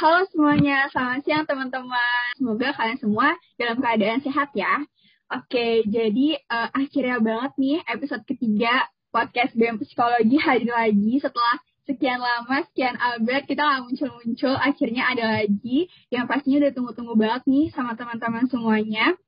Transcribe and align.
Halo 0.00 0.24
semuanya, 0.32 0.88
selamat 0.96 1.28
siang 1.28 1.44
teman-teman. 1.44 2.32
Semoga 2.40 2.72
kalian 2.72 2.96
semua 3.04 3.36
dalam 3.60 3.84
keadaan 3.84 4.24
sehat 4.24 4.48
ya. 4.56 4.80
Oke, 5.28 5.84
jadi 5.84 6.40
uh, 6.48 6.72
akhirnya 6.72 7.20
banget 7.20 7.52
nih 7.60 7.78
episode 7.84 8.24
ketiga 8.24 8.88
podcast 9.12 9.52
BM 9.52 9.76
Psikologi 9.76 10.40
hadir 10.40 10.72
lagi 10.72 11.20
setelah 11.20 11.60
sekian 11.84 12.16
lama, 12.16 12.64
sekian 12.72 12.96
abad 12.96 13.44
kita 13.44 13.60
nggak 13.60 13.82
muncul-muncul, 13.92 14.56
akhirnya 14.56 15.04
ada 15.04 15.44
lagi 15.44 15.92
yang 16.08 16.24
pastinya 16.24 16.64
udah 16.64 16.72
tunggu-tunggu 16.72 17.14
banget 17.20 17.42
nih 17.44 17.66
sama 17.68 17.92
teman-teman 17.92 18.48
semuanya. 18.48 19.20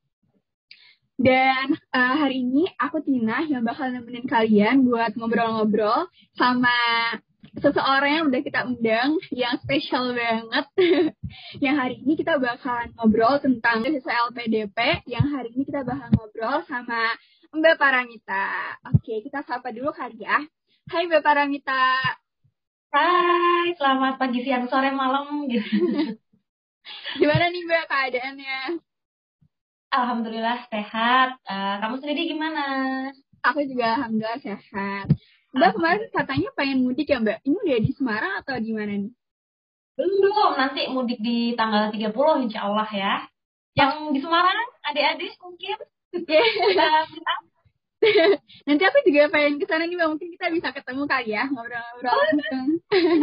Dan 1.20 1.76
uh, 1.92 2.16
hari 2.16 2.48
ini 2.48 2.64
aku 2.80 3.04
Tina 3.04 3.44
yang 3.44 3.60
bakal 3.60 3.92
nemenin 3.92 4.24
kalian 4.24 4.88
buat 4.88 5.20
ngobrol-ngobrol 5.20 6.08
sama 6.32 6.72
seseorang 7.60 8.10
yang 8.16 8.24
udah 8.32 8.40
kita 8.40 8.60
undang 8.64 9.20
yang 9.28 9.60
spesial 9.60 10.16
banget. 10.16 10.66
yang 11.64 11.76
hari 11.76 12.00
ini 12.00 12.16
kita 12.16 12.40
bakalan 12.40 12.88
ngobrol 12.96 13.36
tentang 13.42 13.84
siswa 13.84 14.32
LPDP. 14.32 15.04
Yang 15.04 15.26
hari 15.28 15.48
ini 15.52 15.62
kita 15.68 15.84
bakal 15.84 16.08
ngobrol 16.16 16.64
sama 16.64 17.12
Mbak 17.52 17.76
Paramita. 17.76 18.78
Oke, 18.96 19.20
kita 19.20 19.44
sapa 19.44 19.68
dulu 19.68 19.92
kali 19.92 20.24
ya. 20.24 20.40
Hai 20.88 21.04
Mbak 21.04 21.20
Paramita. 21.20 21.84
Hai, 22.92 23.72
selamat 23.76 24.20
pagi, 24.20 24.44
siang, 24.44 24.68
sore, 24.68 24.92
malam. 24.92 25.48
Gimana 27.20 27.44
nih 27.52 27.62
Mbak 27.68 27.84
keadaannya? 27.88 28.60
Alhamdulillah 29.92 30.64
sehat. 30.72 31.36
Uh, 31.44 31.76
kamu 31.84 32.00
sendiri 32.00 32.32
gimana? 32.32 32.64
Aku 33.44 33.60
juga 33.68 34.00
alhamdulillah 34.00 34.40
sehat. 34.40 35.12
Mbak 35.52 35.70
kemarin 35.76 36.08
katanya 36.08 36.48
pengen 36.56 36.78
mudik 36.80 37.12
ya 37.12 37.20
Mbak. 37.20 37.44
Ini 37.44 37.56
udah 37.60 37.80
di 37.84 37.92
Semarang 37.92 38.34
atau 38.40 38.56
di 38.56 38.72
mana 38.72 38.96
nih? 38.96 39.12
Belum, 39.92 40.56
nanti 40.56 40.88
mudik 40.88 41.20
di 41.20 41.52
tanggal 41.52 41.92
30 41.92 42.48
insya 42.48 42.64
Allah 42.64 42.88
ya. 42.88 43.14
Yang 43.76 43.92
di 44.16 44.20
Semarang, 44.24 44.68
adik-adik 44.88 45.36
mungkin. 45.44 45.76
nanti 48.66 48.82
aku 48.82 48.98
juga 49.06 49.28
pengen 49.28 49.60
ke 49.60 49.68
sana 49.68 49.84
nih 49.84 49.96
Mbak. 50.00 50.08
Mungkin 50.16 50.28
kita 50.40 50.46
bisa 50.48 50.68
ketemu 50.72 51.04
kali 51.04 51.36
ya, 51.36 51.44
ngobrol-ngobrol 51.52 52.08
oh, 52.08 52.24
langsung. 52.32 52.68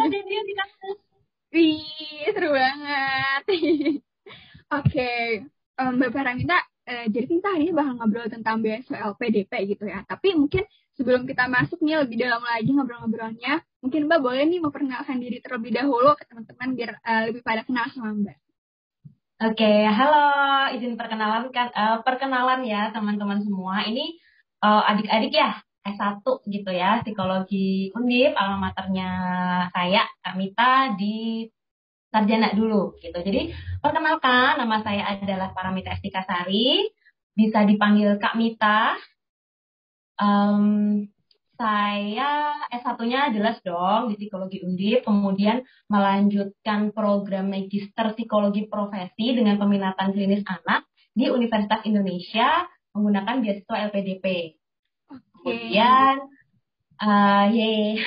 Ada 0.06 0.20
dia 0.22 0.42
di 0.46 0.54
Wih, 1.50 2.30
seru 2.30 2.54
banget. 2.54 3.42
Oke, 3.50 3.58
okay. 4.70 5.22
um, 5.82 5.98
Mbak 5.98 6.14
Paramita, 6.14 6.62
uh, 6.62 7.06
jadi 7.10 7.26
kita 7.26 7.58
hari 7.58 7.66
ini 7.66 7.74
bakal 7.74 7.98
ngobrol 7.98 8.30
tentang 8.30 8.62
beasiswa 8.62 9.18
LPDP 9.18 9.50
gitu 9.74 9.90
ya. 9.90 10.06
Tapi 10.06 10.38
mungkin 10.38 10.62
sebelum 11.00 11.24
kita 11.24 11.48
masuk 11.48 11.80
nih 11.80 12.04
lebih 12.04 12.20
dalam 12.20 12.44
lagi 12.44 12.68
ngobrol-ngobrolnya, 12.76 13.64
mungkin 13.80 14.12
Mbak 14.12 14.20
boleh 14.20 14.44
nih 14.52 14.60
memperkenalkan 14.60 15.24
diri 15.24 15.40
terlebih 15.40 15.72
dahulu 15.72 16.12
ke 16.20 16.28
teman-teman 16.28 16.76
biar 16.76 16.92
uh, 17.00 17.24
lebih 17.32 17.40
pada 17.40 17.64
kenal 17.64 17.88
sama 17.96 18.12
Mbak. 18.12 18.38
Oke, 19.40 19.64
okay, 19.64 19.88
halo, 19.88 20.28
izin 20.76 21.00
perkenalan 21.00 21.48
kan, 21.56 21.72
uh, 21.72 22.04
perkenalan 22.04 22.68
ya 22.68 22.92
teman-teman 22.92 23.40
semua. 23.40 23.88
Ini 23.88 24.20
uh, 24.60 24.84
adik-adik 24.92 25.32
ya, 25.32 25.64
S1 25.88 26.20
gitu 26.52 26.72
ya, 26.76 27.00
psikologi 27.08 27.96
undip, 27.96 28.36
alma 28.36 28.68
maternya 28.68 29.10
saya, 29.72 30.04
Kak 30.20 30.36
Mita 30.36 31.00
di 31.00 31.48
sarjana 32.12 32.52
dulu 32.52 33.00
gitu. 33.00 33.16
Jadi 33.16 33.56
perkenalkan, 33.80 34.60
nama 34.60 34.84
saya 34.84 35.16
adalah 35.16 35.56
Paramita 35.56 35.96
Estika 35.96 36.28
Sari, 36.28 36.84
bisa 37.32 37.64
dipanggil 37.64 38.20
Kak 38.20 38.36
Mita, 38.36 39.00
Um, 40.20 41.08
saya 41.60 42.56
S1-nya 42.72 43.36
jelas 43.36 43.60
dong 43.68 44.12
di 44.12 44.16
psikologi 44.16 44.64
undip, 44.64 45.04
kemudian 45.04 45.60
melanjutkan 45.92 46.96
program 46.96 47.52
magister 47.52 48.16
psikologi 48.16 48.64
profesi 48.72 49.36
dengan 49.36 49.60
peminatan 49.60 50.16
klinis 50.16 50.48
anak 50.48 50.88
di 51.12 51.28
Universitas 51.28 51.84
Indonesia 51.84 52.64
menggunakan 52.96 53.44
beasiswa 53.44 53.92
LPDP. 53.92 54.26
Okay. 55.12 55.20
Kemudian, 55.36 56.16
uh, 57.04 57.46
ye, 57.52 58.00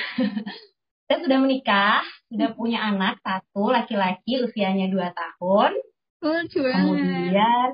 saya 1.05 1.17
sudah 1.21 1.37
menikah, 1.37 2.01
sudah 2.33 2.57
punya 2.57 2.81
anak 2.89 3.21
satu 3.21 3.69
laki-laki 3.69 4.41
usianya 4.41 4.89
dua 4.89 5.13
tahun. 5.13 5.77
Lucu 6.23 6.63
Kemudian 6.63 7.71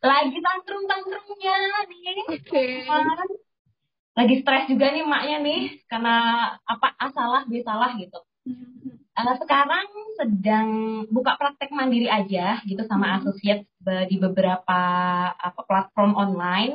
lagi 0.00 0.38
tantrum-tantrumnya 0.38 1.54
nih. 1.90 2.14
Oke. 2.30 2.38
Okay. 2.46 2.70
Lagi 4.14 4.34
stres 4.42 4.64
juga 4.70 4.90
nih 4.90 5.06
maknya 5.06 5.38
nih 5.42 5.60
karena 5.86 6.16
apa 6.66 6.94
asalah 6.98 7.46
bisalah 7.46 7.94
gitu. 7.98 8.18
Uh, 9.20 9.36
sekarang 9.42 9.86
sedang 10.16 10.68
buka 11.10 11.36
praktek 11.36 11.74
mandiri 11.74 12.06
aja 12.08 12.62
gitu 12.64 12.82
sama 12.86 13.10
hmm. 13.10 13.16
asosiat 13.20 13.60
di 14.06 14.16
beberapa 14.18 14.80
apa 15.34 15.60
platform 15.66 16.14
online. 16.14 16.74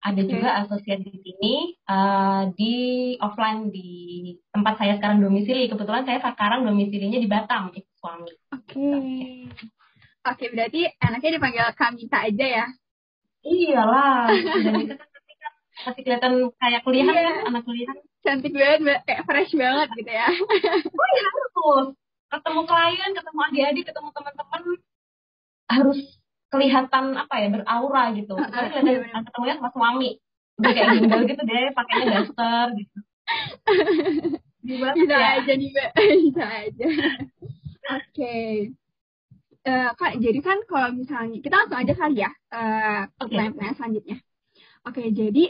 Ada 0.00 0.24
okay. 0.24 0.32
juga 0.32 0.48
asosiat 0.64 1.00
di 1.04 1.12
sini 1.20 1.54
uh, 1.84 2.48
di 2.56 2.76
offline 3.20 3.68
di 3.68 4.32
tempat 4.48 4.80
saya 4.80 4.96
sekarang 4.96 5.20
domisili. 5.20 5.68
Kebetulan 5.68 6.08
saya 6.08 6.24
sekarang 6.24 6.64
domisilinya 6.64 7.20
di 7.20 7.28
Batam, 7.28 7.68
itu 7.76 7.88
suami. 8.00 8.32
Oke. 8.56 8.64
Okay. 8.64 9.70
Oke, 10.30 10.46
berarti 10.54 10.86
anaknya 11.02 11.30
dipanggil 11.36 11.66
Kamita 11.74 12.22
aja 12.22 12.46
ya? 12.46 12.66
Iyalah. 13.42 14.30
masih 15.80 16.02
kelihatan 16.04 16.52
kayak 16.60 16.84
kuliah 16.84 17.08
iya. 17.08 17.14
kan, 17.16 17.36
anak 17.50 17.62
kuliah. 17.64 17.88
Cantik 18.20 18.52
banget, 18.52 19.00
kayak 19.08 19.24
fresh 19.24 19.56
banget 19.56 19.88
gitu 19.96 20.12
ya. 20.12 20.28
oh 21.00 21.08
iya 21.16 21.22
harus. 21.24 21.86
Ketemu 22.30 22.60
klien, 22.68 23.10
ketemu 23.16 23.38
adik-adik, 23.48 23.84
ketemu 23.88 24.08
teman-teman 24.12 24.62
harus 25.72 25.98
kelihatan 26.52 27.04
apa 27.16 27.34
ya 27.40 27.48
beraura 27.48 28.04
gitu. 28.12 28.34
Tapi 28.36 28.68
kelihatan 28.76 29.24
ketemunya 29.24 29.54
sama 29.56 29.70
suami. 29.72 30.10
Udah 30.60 30.70
kayak 30.76 30.88
gimbal 31.00 31.20
gitu 31.24 31.42
deh, 31.48 31.66
pakainya 31.72 32.06
daster 32.12 32.66
gitu. 32.76 32.96
bisa 35.00 35.16
ya. 35.16 35.28
aja 35.40 35.52
nih, 35.56 35.68
Mbak. 35.72 35.90
Bisa 35.96 36.44
aja. 36.44 36.86
Oke. 37.88 37.98
Okay 38.12 38.50
uh, 39.70 39.90
kak 39.94 40.18
jadi 40.18 40.40
kan 40.42 40.58
kalau 40.66 40.90
misalnya 40.90 41.38
kita 41.38 41.54
langsung 41.54 41.78
aja 41.78 41.94
kali 41.94 42.16
ya 42.26 42.30
uh, 42.50 43.02
pertanyaan-pertanyaan 43.14 43.76
selanjutnya 43.78 44.16
oke 44.82 44.98
okay, 44.98 45.06
jadi 45.14 45.44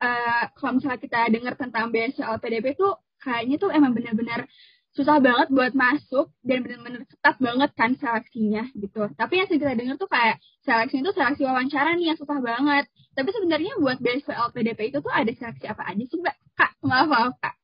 uh, 0.00 0.44
kalau 0.56 0.80
misalnya 0.80 1.00
kita 1.00 1.20
dengar 1.28 1.54
tentang 1.60 1.92
beasiswa 1.92 2.32
LPDP 2.40 2.76
tuh 2.80 2.96
kayaknya 3.20 3.56
tuh 3.60 3.70
emang 3.72 3.92
benar-benar 3.92 4.48
susah 4.96 5.20
banget 5.20 5.52
buat 5.52 5.76
masuk 5.76 6.32
dan 6.40 6.64
benar-benar 6.64 7.04
ketat 7.04 7.36
banget 7.36 7.70
kan 7.76 7.92
seleksinya 8.00 8.64
gitu. 8.72 9.12
Tapi 9.12 9.44
yang 9.44 9.48
kita 9.52 9.76
dengar 9.76 10.00
tuh 10.00 10.08
kayak 10.08 10.40
seleksi 10.64 11.04
itu 11.04 11.12
seleksi 11.12 11.44
wawancara 11.44 11.92
nih 12.00 12.16
yang 12.16 12.18
susah 12.18 12.40
banget. 12.40 12.88
Tapi 13.12 13.28
sebenarnya 13.28 13.76
buat 13.76 14.00
beasiswa 14.00 14.48
LPDP 14.48 14.96
itu 14.96 15.04
tuh 15.04 15.12
ada 15.12 15.28
seleksi 15.28 15.68
apa 15.68 15.84
aja 15.84 16.00
sih 16.00 16.16
mbak? 16.16 16.36
Kak, 16.56 16.80
maaf 16.80 17.12
maaf 17.12 17.36
kak. 17.44 17.54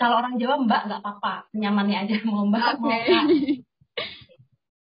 Kalau 0.00 0.24
orang 0.24 0.40
Jawa 0.40 0.64
mbak 0.64 0.88
nggak 0.88 1.00
apa-apa, 1.04 1.52
nyamannya 1.52 2.08
aja 2.08 2.16
mau 2.24 2.48
mbak 2.48 2.80
okay. 2.80 2.80
mau 2.80 2.90
kak. 2.96 3.24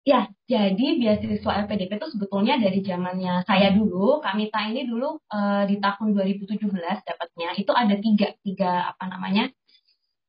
Ya, 0.05 0.29
jadi 0.45 1.01
beasiswa 1.01 1.65
LPDP 1.65 1.97
itu 1.97 2.07
sebetulnya 2.13 2.61
dari 2.61 2.85
zamannya 2.85 3.41
saya 3.49 3.73
dulu, 3.73 4.21
Kamita 4.21 4.69
ini 4.69 4.85
dulu 4.85 5.17
uh, 5.33 5.65
di 5.65 5.81
tahun 5.81 6.13
2017 6.13 6.61
dapatnya 7.09 7.49
itu 7.57 7.71
ada 7.73 7.95
tiga 7.97 8.27
tiga 8.45 8.93
apa 8.93 9.03
namanya 9.09 9.49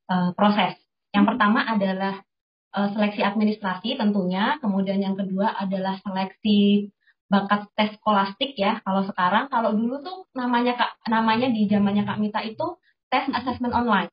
uh, 0.08 0.32
proses. 0.32 0.80
Yang 1.12 1.24
pertama 1.28 1.60
adalah 1.68 2.24
uh, 2.72 2.88
seleksi 2.88 3.20
administrasi 3.20 4.00
tentunya, 4.00 4.56
kemudian 4.64 4.96
yang 4.96 5.12
kedua 5.12 5.52
adalah 5.60 6.00
seleksi 6.00 6.88
bakat 7.28 7.68
tes 7.76 8.00
skolastik 8.00 8.56
ya. 8.56 8.80
Kalau 8.80 9.04
sekarang, 9.04 9.52
kalau 9.52 9.76
dulu 9.76 10.00
tuh 10.00 10.24
namanya 10.32 10.72
kak 10.80 11.04
namanya 11.04 11.52
di 11.52 11.68
zamannya 11.68 12.08
Kak 12.08 12.16
Mita 12.16 12.40
itu 12.40 12.80
tes 13.12 13.28
assessment 13.28 13.76
online. 13.76 14.08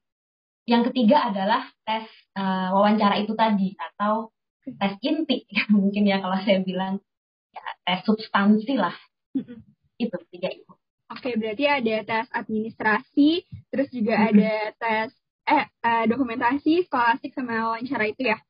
Yang 0.67 0.91
ketiga 0.91 1.31
adalah 1.31 1.71
tes 1.87 2.03
uh, 2.35 2.75
wawancara 2.75 3.15
itu 3.23 3.31
tadi 3.31 3.79
atau 3.79 4.27
tes 4.63 4.93
inti 5.03 5.43
mungkin 5.75 6.03
ya 6.07 6.23
kalau 6.23 6.37
saya 6.41 6.59
bilang. 6.63 6.99
Ya 7.53 7.61
tes 7.85 8.01
substansi 8.09 8.73
lah. 8.73 8.95
Itu 10.01 10.17
tiga 10.33 10.49
itu. 10.49 10.73
Oke 11.13 11.37
berarti 11.37 11.69
ada 11.69 11.95
tes 12.01 12.27
administrasi 12.33 13.45
terus 13.69 13.89
juga 13.93 14.17
mm-hmm. 14.17 14.29
ada 14.33 14.53
tes 14.81 15.09
eh 15.43 15.63
uh, 15.85 16.03
dokumentasi 16.09 16.87
skolastik 16.89 17.35
sama 17.37 17.69
wawancara 17.69 18.09
itu 18.09 18.25
ya? 18.33 18.41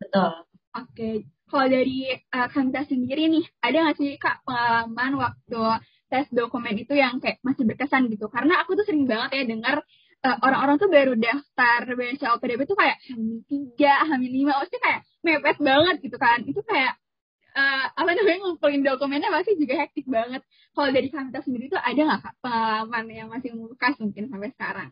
Betul. 0.00 0.48
Oke 0.72 1.28
kalau 1.52 1.68
dari 1.68 2.08
uh, 2.32 2.48
Kamita 2.48 2.88
sendiri 2.88 3.28
nih 3.28 3.44
ada 3.60 3.76
nggak 3.84 3.96
sih 4.00 4.16
kak 4.16 4.40
pengalaman 4.48 5.12
waktu 5.20 5.62
tes 6.08 6.24
dokumen 6.32 6.76
itu 6.80 6.96
yang 6.96 7.20
kayak 7.20 7.44
masih 7.44 7.68
berkesan 7.68 8.08
gitu? 8.08 8.32
Karena 8.32 8.64
aku 8.64 8.72
tuh 8.72 8.88
sering 8.88 9.04
banget 9.04 9.36
ya 9.36 9.44
dengar 9.44 9.84
orang-orang 10.22 10.76
tuh 10.78 10.86
baru 10.86 11.12
daftar 11.18 11.78
LPDP 11.88 12.60
tuh 12.70 12.78
kayak 12.78 12.96
hamil 13.10 13.42
tiga, 13.50 14.06
hamil 14.06 14.30
lima, 14.30 14.62
maksudnya 14.62 14.82
kayak 14.82 15.00
mepet 15.26 15.58
banget 15.58 15.96
gitu 15.98 16.16
kan. 16.18 16.38
Itu 16.46 16.60
kayak 16.62 16.94
uh, 17.58 17.84
apa 17.98 18.10
namanya 18.14 18.38
ngumpulin 18.46 18.82
dokumennya 18.86 19.30
masih 19.34 19.58
juga 19.58 19.82
hektik 19.82 20.06
banget. 20.06 20.42
Kalau 20.72 20.90
dari 20.94 21.08
Kamita 21.10 21.42
sendiri 21.42 21.66
tuh 21.68 21.80
ada 21.82 22.00
nggak 22.00 22.20
kak 22.22 22.34
pengalaman 22.38 23.04
yang 23.10 23.28
masih 23.28 23.50
membekas 23.52 23.98
mungkin 23.98 24.30
sampai 24.30 24.50
sekarang? 24.54 24.90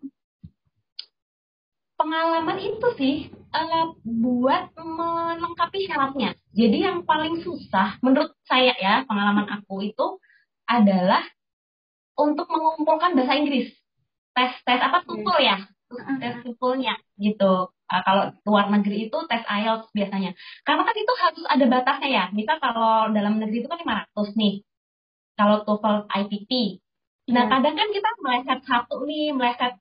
pengalaman 2.00 2.56
itu 2.64 2.88
sih 2.96 3.16
uh, 3.52 3.92
buat 4.08 4.72
melengkapi 4.80 5.84
syaratnya. 5.84 6.32
Jadi 6.56 6.80
yang 6.80 7.04
paling 7.04 7.44
susah 7.44 8.00
menurut 8.00 8.32
saya 8.48 8.72
ya 8.80 9.04
pengalaman 9.04 9.60
aku 9.60 9.84
itu 9.84 10.16
adalah 10.64 11.20
untuk 12.16 12.48
mengumpulkan 12.48 13.12
bahasa 13.12 13.36
Inggris. 13.36 13.68
Tes 14.36 14.52
tes 14.62 14.80
apa 14.80 15.02
tutul 15.04 15.38
ya? 15.42 15.66
Tes 16.22 16.34
tukulnya 16.46 16.94
gitu. 17.18 17.74
Uh, 17.90 18.02
kalau 18.06 18.30
luar 18.46 18.70
negeri 18.70 19.10
itu 19.10 19.18
tes 19.26 19.42
IELTS 19.42 19.90
biasanya. 19.90 20.30
Karena 20.62 20.82
kan 20.86 20.94
itu 20.94 21.12
harus 21.18 21.44
ada 21.50 21.64
batasnya 21.66 22.08
ya. 22.08 22.24
Misal 22.30 22.62
kalau 22.62 23.10
dalam 23.10 23.42
negeri 23.42 23.66
itu 23.66 23.68
kan 23.68 23.82
500 23.82 24.38
nih. 24.38 24.54
Kalau 25.34 25.66
TOEFL 25.66 26.06
IPT. 26.06 26.52
Nah, 27.30 27.46
iya. 27.46 27.50
kadang 27.50 27.74
kan 27.74 27.88
kita 27.90 28.10
meleset 28.22 28.60
satu 28.66 29.06
nih, 29.06 29.34
meleset 29.34 29.74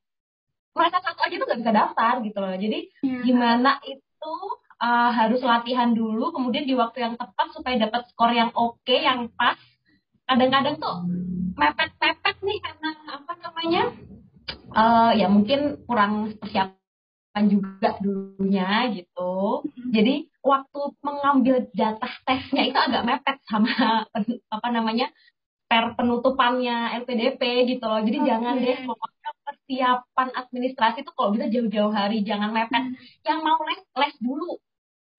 mereka 0.79 0.97
satu 1.03 1.19
aja 1.25 1.35
tuh 1.35 1.47
gak 1.49 1.59
bisa 1.61 1.71
daftar 1.73 2.13
gitu 2.23 2.37
loh 2.39 2.55
jadi 2.55 2.79
hmm. 3.03 3.21
gimana 3.25 3.71
itu 3.83 4.33
uh, 4.79 5.11
harus 5.11 5.41
latihan 5.41 5.91
dulu 5.91 6.31
kemudian 6.31 6.63
di 6.63 6.75
waktu 6.77 7.03
yang 7.03 7.13
tepat 7.17 7.47
supaya 7.51 7.75
dapat 7.89 8.07
skor 8.11 8.31
yang 8.31 8.53
oke 8.53 8.79
okay, 8.85 9.03
yang 9.03 9.27
pas 9.33 9.57
kadang-kadang 10.29 10.77
tuh 10.77 10.95
mepet-mepet 11.57 12.35
nih 12.45 12.59
karena 12.61 12.89
apa 13.09 13.33
namanya 13.41 13.83
uh, 14.73 15.11
ya 15.15 15.27
mungkin 15.29 15.81
kurang 15.85 16.33
persiapan 16.37 17.43
juga 17.49 17.97
dulunya 18.01 18.89
gitu 18.93 19.63
hmm. 19.65 19.91
jadi 19.93 20.15
waktu 20.39 20.79
mengambil 21.03 21.55
jatah 21.75 22.13
tesnya 22.25 22.63
itu 22.69 22.79
agak 22.79 23.03
mepet 23.05 23.37
sama 23.45 24.05
apa 24.55 24.67
namanya 24.71 25.11
per 25.69 25.93
penutupannya 25.93 26.97
LPDP 27.05 27.69
gitu 27.77 27.85
loh 27.85 28.01
jadi 28.01 28.17
okay. 28.17 28.27
jangan 28.27 28.53
deh 28.57 28.77
pokoknya 28.89 29.29
persiapan 29.45 30.27
administrasi 30.33 30.97
itu 31.05 31.11
kalau 31.13 31.29
bisa 31.37 31.45
jauh-jauh 31.45 31.93
hari 31.93 32.25
jangan 32.25 32.49
mepet 32.49 32.83
hmm. 32.89 32.97
yang 33.27 33.39
mau 33.45 33.59
les 33.69 33.81
les 34.01 34.15
dulu 34.17 34.57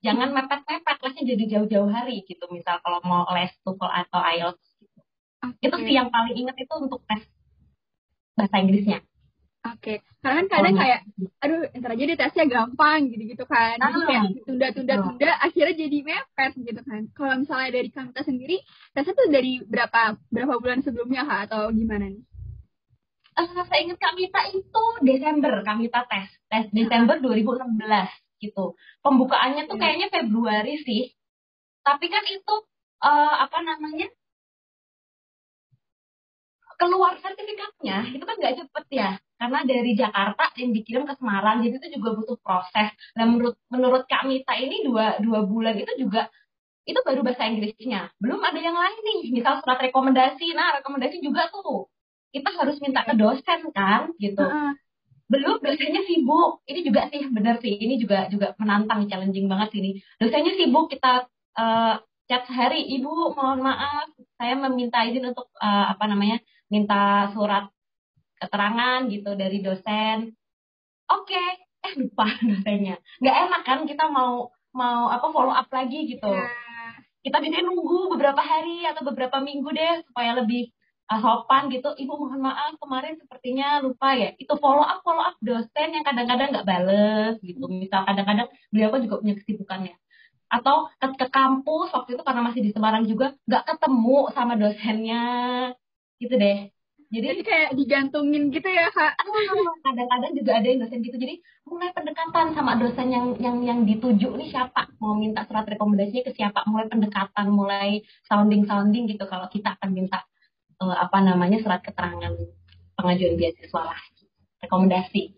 jangan 0.00 0.32
mepet-mepet 0.32 0.96
lesnya 1.04 1.24
jadi 1.36 1.44
jauh-jauh 1.56 1.90
hari 1.92 2.24
gitu 2.24 2.48
misal 2.50 2.80
kalau 2.82 2.98
mau 3.04 3.28
les 3.36 3.52
TOEFL 3.62 3.90
atau 4.08 4.20
IELTS 4.20 4.64
gitu. 4.80 4.98
okay. 5.44 5.66
itu 5.68 5.76
sih 5.86 5.94
yang 5.94 6.08
paling 6.08 6.34
ingat 6.34 6.56
itu 6.56 6.74
untuk 6.80 7.04
tes 7.06 7.22
bahasa 8.34 8.56
Inggrisnya 8.58 9.04
Oke, 9.60 10.00
okay. 10.00 10.24
karena 10.24 10.40
kan 10.40 10.46
kadang 10.48 10.72
oh, 10.72 10.80
kayak, 10.80 11.00
aduh, 11.44 11.60
ntar 11.76 11.92
aja 11.92 12.04
deh 12.08 12.16
tesnya 12.16 12.44
gampang 12.48 13.12
gitu-gitu 13.12 13.44
kan. 13.44 13.76
Jadi 13.76 13.92
ah, 13.92 14.06
kayak 14.08 14.24
tunda-tunda-tunda, 14.48 15.32
akhirnya 15.36 15.74
jadi 15.76 15.98
mepet 16.00 16.52
gitu 16.64 16.80
kan. 16.80 17.02
Kalau 17.12 17.34
misalnya 17.44 17.68
dari 17.76 17.88
Kamita 17.92 18.24
sendiri, 18.24 18.56
tesnya 18.96 19.12
tuh 19.12 19.28
dari 19.28 19.60
berapa 19.60 20.16
berapa 20.32 20.54
bulan 20.64 20.80
sebelumnya 20.80 21.28
kak 21.28 21.52
atau 21.52 21.68
gimana 21.76 22.08
nih? 22.08 22.24
uh, 23.40 23.64
saya 23.66 23.80
ingat 23.86 23.98
Kamita 24.00 24.40
itu 24.52 24.84
Desember 25.04 25.52
Kamita 25.64 26.00
tes 26.06 26.28
tes 26.50 26.64
Desember 26.74 27.16
2016 27.22 27.78
gitu 28.40 28.74
pembukaannya 29.04 29.68
tuh 29.68 29.76
iya. 29.76 29.82
kayaknya 29.82 30.08
Februari 30.08 30.74
sih 30.80 31.12
tapi 31.84 32.08
kan 32.08 32.24
itu 32.28 32.54
uh, 33.04 33.34
apa 33.44 33.58
namanya 33.64 34.08
keluar 36.80 37.12
sertifikatnya 37.20 38.08
itu 38.16 38.24
kan 38.24 38.36
nggak 38.40 38.56
cepet 38.64 38.84
ya 38.92 39.10
karena 39.40 39.64
dari 39.64 39.96
Jakarta 39.96 40.52
yang 40.60 40.76
dikirim 40.76 41.08
ke 41.08 41.16
Semarang 41.16 41.64
jadi 41.64 41.80
itu 41.80 41.88
juga 41.96 42.08
butuh 42.20 42.36
proses. 42.44 42.92
Dan 43.16 43.32
menurut 43.32 43.56
menurut 43.72 44.04
Kak 44.04 44.28
Mita 44.28 44.52
ini 44.60 44.84
dua 44.84 45.16
dua 45.24 45.48
bulan 45.48 45.80
itu 45.80 45.88
juga 45.96 46.28
itu 46.84 47.00
baru 47.00 47.24
bahasa 47.24 47.48
Inggrisnya. 47.48 48.12
Belum 48.20 48.44
ada 48.44 48.60
yang 48.60 48.76
lain 48.76 49.00
nih 49.00 49.32
misal 49.32 49.64
surat 49.64 49.80
rekomendasi. 49.80 50.52
Nah 50.52 50.84
rekomendasi 50.84 51.24
juga 51.24 51.48
tuh 51.48 51.88
kita 52.36 52.52
harus 52.52 52.76
minta 52.84 53.00
ke 53.08 53.16
dosen 53.16 53.72
kan 53.72 54.12
gitu. 54.20 54.44
Uh 54.44 54.76
belum 55.30 55.62
dosennya 55.62 56.02
sibuk. 56.10 56.66
Ini 56.66 56.80
juga 56.82 57.06
sih 57.06 57.22
benar 57.30 57.62
sih. 57.62 57.70
Ini 57.78 58.02
juga 58.02 58.26
juga 58.26 58.52
menantang 58.58 59.06
challenging 59.06 59.46
banget 59.46 59.78
ini. 59.78 60.02
Dosennya 60.18 60.58
sibuk 60.58 60.90
kita 60.90 61.30
uh, 61.54 62.02
chat 62.26 62.42
sehari 62.50 62.82
ibu 62.98 63.34
mohon 63.34 63.62
maaf 63.62 64.10
saya 64.38 64.58
meminta 64.58 65.06
izin 65.06 65.30
untuk 65.30 65.50
uh, 65.58 65.94
apa 65.94 66.04
namanya 66.10 66.42
minta 66.70 67.30
surat 67.34 67.70
keterangan 68.40 69.06
gitu 69.12 69.30
dari 69.36 69.60
dosen. 69.60 70.32
Oke 71.12 71.36
okay. 71.36 71.48
eh 71.80 71.92
lupa 72.00 72.26
dosennya 72.48 72.96
nggak 73.20 73.36
enak 73.48 73.62
kan 73.68 73.78
kita 73.84 74.08
mau 74.08 74.48
mau 74.72 75.10
apa 75.12 75.26
follow 75.30 75.52
up 75.52 75.68
lagi 75.70 76.08
gitu. 76.08 76.30
Yeah. 76.30 76.68
kita 77.20 77.36
bisa 77.44 77.60
nunggu 77.60 78.16
beberapa 78.16 78.40
hari 78.40 78.88
atau 78.88 79.04
beberapa 79.04 79.44
minggu 79.44 79.68
deh 79.76 80.00
supaya 80.08 80.40
lebih 80.40 80.72
uh, 81.12 81.20
sopan 81.20 81.68
gitu. 81.68 81.92
Ibu 81.92 82.12
mohon 82.16 82.40
maaf 82.40 82.80
kemarin 82.80 83.20
sepertinya 83.20 83.84
lupa 83.84 84.16
ya. 84.16 84.32
Itu 84.40 84.56
follow 84.56 84.80
up 84.80 85.04
follow 85.04 85.20
up 85.20 85.36
dosen 85.44 85.88
yang 85.92 86.00
kadang-kadang 86.00 86.48
nggak 86.54 86.64
bales 86.64 87.36
gitu. 87.44 87.68
Misal 87.68 88.08
kadang-kadang 88.08 88.48
beliau 88.72 88.88
kan 88.88 89.00
juga 89.04 89.16
punya 89.20 89.34
kesibukannya. 89.36 89.94
Atau 90.48 90.88
ke, 90.96 91.06
ke 91.20 91.26
kampus 91.28 91.92
waktu 91.92 92.16
itu 92.16 92.22
karena 92.24 92.40
masih 92.40 92.60
di 92.64 92.70
Semarang 92.72 93.04
juga 93.04 93.36
nggak 93.44 93.64
ketemu 93.68 94.18
sama 94.32 94.54
dosennya. 94.56 95.24
Gitu 96.16 96.34
deh 96.40 96.72
jadi, 97.10 97.26
jadi 97.34 97.42
kayak 97.42 97.70
digantungin 97.74 98.54
gitu 98.54 98.68
ya 98.70 98.86
kak 98.94 99.18
kadang-kadang 99.82 100.32
juga 100.38 100.52
ada 100.62 100.66
yang 100.70 100.80
dosen 100.86 101.02
gitu 101.02 101.18
jadi 101.18 101.34
mulai 101.66 101.90
pendekatan 101.90 102.54
sama 102.54 102.78
dosen 102.78 103.10
yang 103.10 103.26
yang 103.42 103.58
yang 103.66 103.80
dituju 103.82 104.30
nih 104.38 104.48
siapa 104.54 104.90
mau 105.02 105.18
minta 105.18 105.42
surat 105.46 105.66
rekomendasinya 105.66 106.22
ke 106.30 106.32
siapa 106.38 106.62
mulai 106.70 106.86
pendekatan 106.86 107.46
mulai 107.50 108.06
sounding 108.30 108.62
sounding 108.64 109.10
gitu 109.10 109.26
kalau 109.26 109.50
kita 109.50 109.74
akan 109.74 109.90
minta 109.90 110.22
uh, 110.80 110.96
apa 110.96 111.18
namanya 111.20 111.58
surat 111.60 111.82
keterangan 111.82 112.32
pengajuan 112.94 113.34
beasiswa 113.36 113.82
lah 113.82 114.00
rekomendasi. 114.60 115.34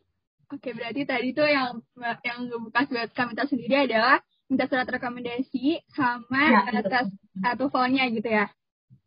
Oke 0.52 0.76
berarti 0.76 1.08
tadi 1.08 1.32
tuh 1.32 1.48
yang 1.48 1.80
yang 2.20 2.38
ngebuka 2.44 2.84
buat 2.92 3.10
Kamita 3.16 3.48
sendiri 3.48 3.88
adalah 3.88 4.20
minta 4.52 4.68
surat 4.68 4.84
rekomendasi 4.84 5.80
sama 5.96 6.68
ya, 6.68 6.84
atas 6.84 7.08
atau 7.40 7.72
nya 7.88 8.04
gitu 8.12 8.28
ya. 8.28 8.52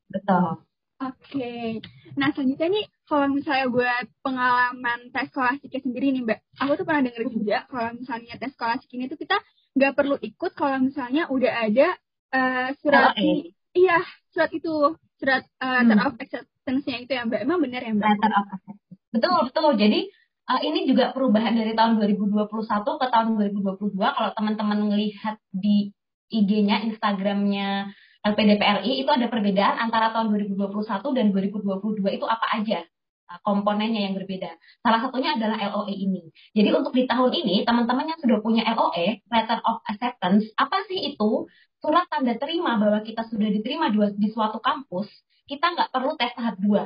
Betul. 0.09 0.65
Oke. 0.97 1.83
Nah 2.15 2.31
selanjutnya 2.31 2.67
nih 2.71 2.85
kalau 3.05 3.27
misalnya 3.27 3.67
buat 3.67 4.05
pengalaman 4.23 4.99
tes 5.11 5.27
skolastiknya 5.29 5.81
sendiri 5.83 6.15
nih 6.15 6.23
Mbak, 6.23 6.39
aku 6.63 6.71
tuh 6.79 6.85
pernah 6.87 7.03
denger 7.05 7.23
juga 7.27 7.57
kalau 7.67 7.89
misalnya 7.99 8.33
tes 8.39 8.51
skolastik 8.55 8.89
ini 8.95 9.11
tuh 9.11 9.19
kita 9.19 9.37
nggak 9.75 9.93
perlu 9.93 10.15
ikut 10.23 10.51
kalau 10.55 10.77
misalnya 10.79 11.27
udah 11.27 11.53
ada 11.67 11.87
uh, 12.31 12.69
surat 12.79 13.13
ini. 13.19 13.51
Iya, 13.75 13.99
surat 14.31 14.51
itu 14.55 14.95
surat 15.19 15.43
uh, 15.59 15.83
letter 15.83 15.99
hmm. 15.99 16.07
of 16.07 16.15
acceptance-nya 16.15 16.97
itu 17.03 17.11
ya 17.11 17.27
Mbak. 17.27 17.39
Emang 17.43 17.59
benar 17.59 17.81
ya 17.83 17.91
Mbak? 17.91 18.07
Letter 18.07 18.31
of 18.31 18.47
acceptance. 18.55 18.99
Betul, 19.11 19.37
betul. 19.51 19.71
Jadi 19.75 19.99
uh, 20.47 20.61
ini 20.63 20.79
juga 20.87 21.11
perubahan 21.11 21.53
dari 21.55 21.75
tahun 21.75 21.99
2021 21.99 22.47
ke 22.83 23.07
tahun 23.11 23.27
2022. 23.35 23.99
Kalau 23.99 24.31
teman-teman 24.31 24.79
melihat 24.87 25.35
di 25.51 25.91
IG-nya, 26.31 26.87
Instagram-nya 26.87 27.91
LPDPRI 28.25 29.05
itu 29.05 29.09
ada 29.13 29.29
perbedaan 29.29 29.77
antara 29.77 30.09
tahun 30.09 30.33
2021 30.33 30.73
dan 31.13 31.25
2022 31.29 32.17
itu 32.17 32.25
apa 32.25 32.47
aja 32.57 32.81
uh, 33.29 33.39
komponennya 33.45 34.09
yang 34.09 34.17
berbeda. 34.17 34.49
Salah 34.81 34.99
satunya 35.05 35.37
adalah 35.37 35.61
LOE 35.61 35.93
ini. 35.93 36.33
Jadi 36.57 36.73
untuk 36.73 36.97
di 36.97 37.05
tahun 37.05 37.29
ini, 37.29 37.61
teman-teman 37.69 38.09
yang 38.09 38.19
sudah 38.19 38.41
punya 38.41 38.65
LOE, 38.73 39.21
Letter 39.29 39.61
of 39.61 39.85
Acceptance, 39.85 40.49
apa 40.57 40.83
sih 40.89 41.13
itu? 41.13 41.45
surat 41.85 42.09
tanda 42.09 42.33
terima 42.41 42.81
bahwa 42.81 43.05
kita 43.05 43.29
sudah 43.29 43.45
diterima 43.45 43.93
di 43.93 44.27
suatu 44.33 44.57
kampus, 44.57 45.05
kita 45.45 45.77
nggak 45.77 45.93
perlu 45.93 46.17
tes 46.17 46.33
tahap 46.33 46.57
2. 46.57 46.81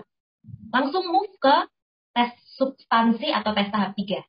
Langsung 0.76 1.08
move 1.08 1.32
ke 1.40 1.56
tes 2.12 2.36
substansi 2.60 3.32
atau 3.32 3.56
tes 3.56 3.72
tahap 3.72 3.96
3. 3.96 4.20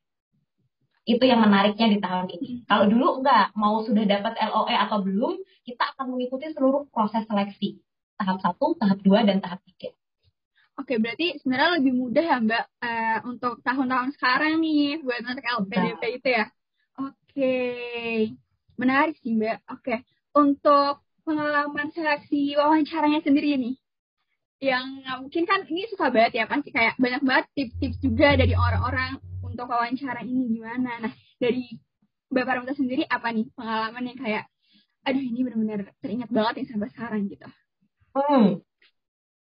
Itu 1.05 1.23
yang 1.25 1.41
menariknya 1.41 1.87
di 1.89 1.99
tahun 1.99 2.27
ini. 2.29 2.51
Kalau 2.69 2.85
dulu 2.85 3.21
enggak, 3.21 3.53
mau 3.57 3.81
sudah 3.81 4.05
dapat 4.05 4.37
LOE 4.37 4.75
atau 4.77 5.01
belum, 5.01 5.33
kita 5.65 5.83
akan 5.95 6.13
mengikuti 6.13 6.49
seluruh 6.53 6.85
proses 6.93 7.25
seleksi. 7.25 7.81
Tahap 8.17 8.37
1, 8.37 8.57
tahap 8.77 8.99
2, 9.01 9.27
dan 9.27 9.37
tahap 9.41 9.59
3. 9.65 9.89
Oke, 10.77 10.97
berarti 11.01 11.37
sebenarnya 11.41 11.81
lebih 11.81 11.93
mudah 11.93 12.25
ya 12.25 12.37
Mbak 12.41 12.65
uh, 12.81 13.17
untuk 13.29 13.53
tahun-tahun 13.61 14.17
sekarang 14.17 14.61
nih 14.61 15.01
buat 15.01 15.21
anak 15.25 15.45
LPDP 15.45 16.01
itu 16.21 16.27
ya. 16.31 16.45
Oke, 16.97 17.57
menarik 18.77 19.17
sih 19.21 19.33
Mbak. 19.33 19.57
Oke, 19.73 20.05
untuk 20.37 21.01
pengalaman 21.25 21.93
seleksi 21.93 22.57
wawancaranya 22.57 23.21
sendiri 23.21 23.57
nih 23.57 23.75
yang 24.61 25.01
mungkin 25.25 25.49
kan 25.49 25.65
ini 25.65 25.89
susah 25.89 26.13
banget 26.13 26.37
ya 26.37 26.45
pasti 26.45 26.69
kayak 26.69 26.93
banyak 27.01 27.21
banget 27.25 27.45
tips-tips 27.57 27.97
juga 27.97 28.37
dari 28.37 28.53
orang-orang 28.53 29.17
untuk 29.61 29.77
wawancara 29.77 30.25
ini 30.25 30.57
gimana? 30.57 31.05
Nah 31.05 31.13
dari 31.37 31.69
Bapak 32.33 32.65
Ramta 32.65 32.73
sendiri 32.73 33.05
apa 33.05 33.29
nih 33.29 33.45
pengalaman 33.53 34.09
yang 34.09 34.17
kayak 34.17 34.43
aduh 35.05 35.21
ini 35.21 35.45
benar-benar 35.45 35.93
teringat 36.01 36.33
banget 36.33 36.65
yang 36.65 36.67
sampai 36.73 36.89
sekarang 36.89 37.29
gitu? 37.29 37.45
Hmm. 38.17 38.59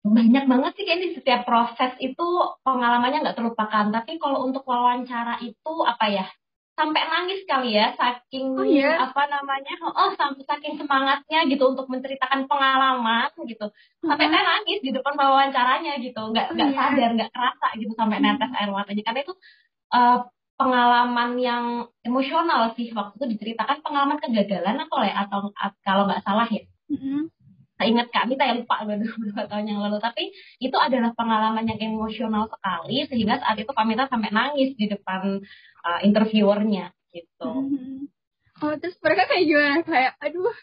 banyak 0.01 0.49
banget 0.49 0.71
sih 0.75 0.85
kayak 0.85 1.01
di 1.01 1.09
setiap 1.15 1.41
proses 1.47 1.93
itu 2.03 2.27
pengalamannya 2.67 3.23
nggak 3.23 3.37
terlupakan. 3.39 3.87
Tapi 3.87 4.19
kalau 4.19 4.43
untuk 4.43 4.67
wawancara 4.67 5.39
itu 5.39 5.73
apa 5.87 6.11
ya? 6.11 6.27
Sampai 6.75 7.07
nangis 7.07 7.45
kali 7.47 7.77
ya 7.77 7.93
saking 7.95 8.57
oh, 8.57 8.65
iya? 8.65 8.97
apa 8.97 9.29
namanya 9.29 9.77
oh 9.85 10.11
sampai 10.17 10.41
saking 10.41 10.81
semangatnya 10.81 11.45
gitu 11.47 11.71
untuk 11.71 11.87
menceritakan 11.87 12.51
pengalaman 12.51 13.31
gitu. 13.47 13.69
Sampai 14.03 14.27
saya 14.27 14.43
nangis 14.43 14.83
di 14.83 14.91
depan 14.91 15.15
wawancaranya 15.15 16.01
gitu. 16.03 16.19
Nggak 16.19 16.59
nggak 16.59 16.67
oh, 16.67 16.73
iya? 16.73 16.79
sadar 16.91 17.09
nggak 17.15 17.31
kerasa 17.31 17.67
gitu 17.79 17.93
sampai 17.95 18.17
netes 18.19 18.51
air 18.57 18.69
matanya. 18.73 19.03
Karena 19.07 19.21
itu 19.23 19.33
uh, 19.91 20.27
pengalaman 20.61 21.41
yang 21.41 21.65
emosional 22.05 22.69
sih 22.77 22.93
waktu 22.93 23.17
itu 23.17 23.25
diceritakan 23.37 23.81
pengalaman 23.81 24.21
kegagalan 24.21 24.77
atau 24.85 25.01
ya 25.01 25.25
atau 25.25 25.39
kalau 25.81 26.05
nggak 26.05 26.21
salah 26.21 26.45
ya. 26.47 26.63
Mm-hmm. 26.93 27.19
Saya 27.81 27.87
ingat 27.89 28.07
Kak 28.13 28.29
Mita 28.29 28.45
ya 28.45 28.53
lupa 28.53 28.81
beberapa 28.85 29.41
tahun 29.49 29.65
yang 29.65 29.79
lalu 29.81 29.97
tapi 29.97 30.29
itu 30.61 30.77
adalah 30.77 31.17
pengalaman 31.17 31.65
yang 31.65 31.81
emosional 31.81 32.45
sekali 32.45 33.09
sehingga 33.09 33.41
saat 33.41 33.57
itu 33.57 33.71
Kak 33.73 33.85
Mita 33.89 34.05
sampai 34.05 34.29
nangis 34.29 34.77
di 34.77 34.85
depan 34.85 35.41
uh, 35.81 35.99
interviewernya 36.05 36.93
gitu. 37.09 37.49
Mm-hmm. 37.49 37.97
Oh 38.61 38.77
terus 38.77 38.93
mereka 39.01 39.25
kayak 39.25 39.45
gimana 39.49 39.81
kayak 39.81 40.13
aduh 40.21 40.53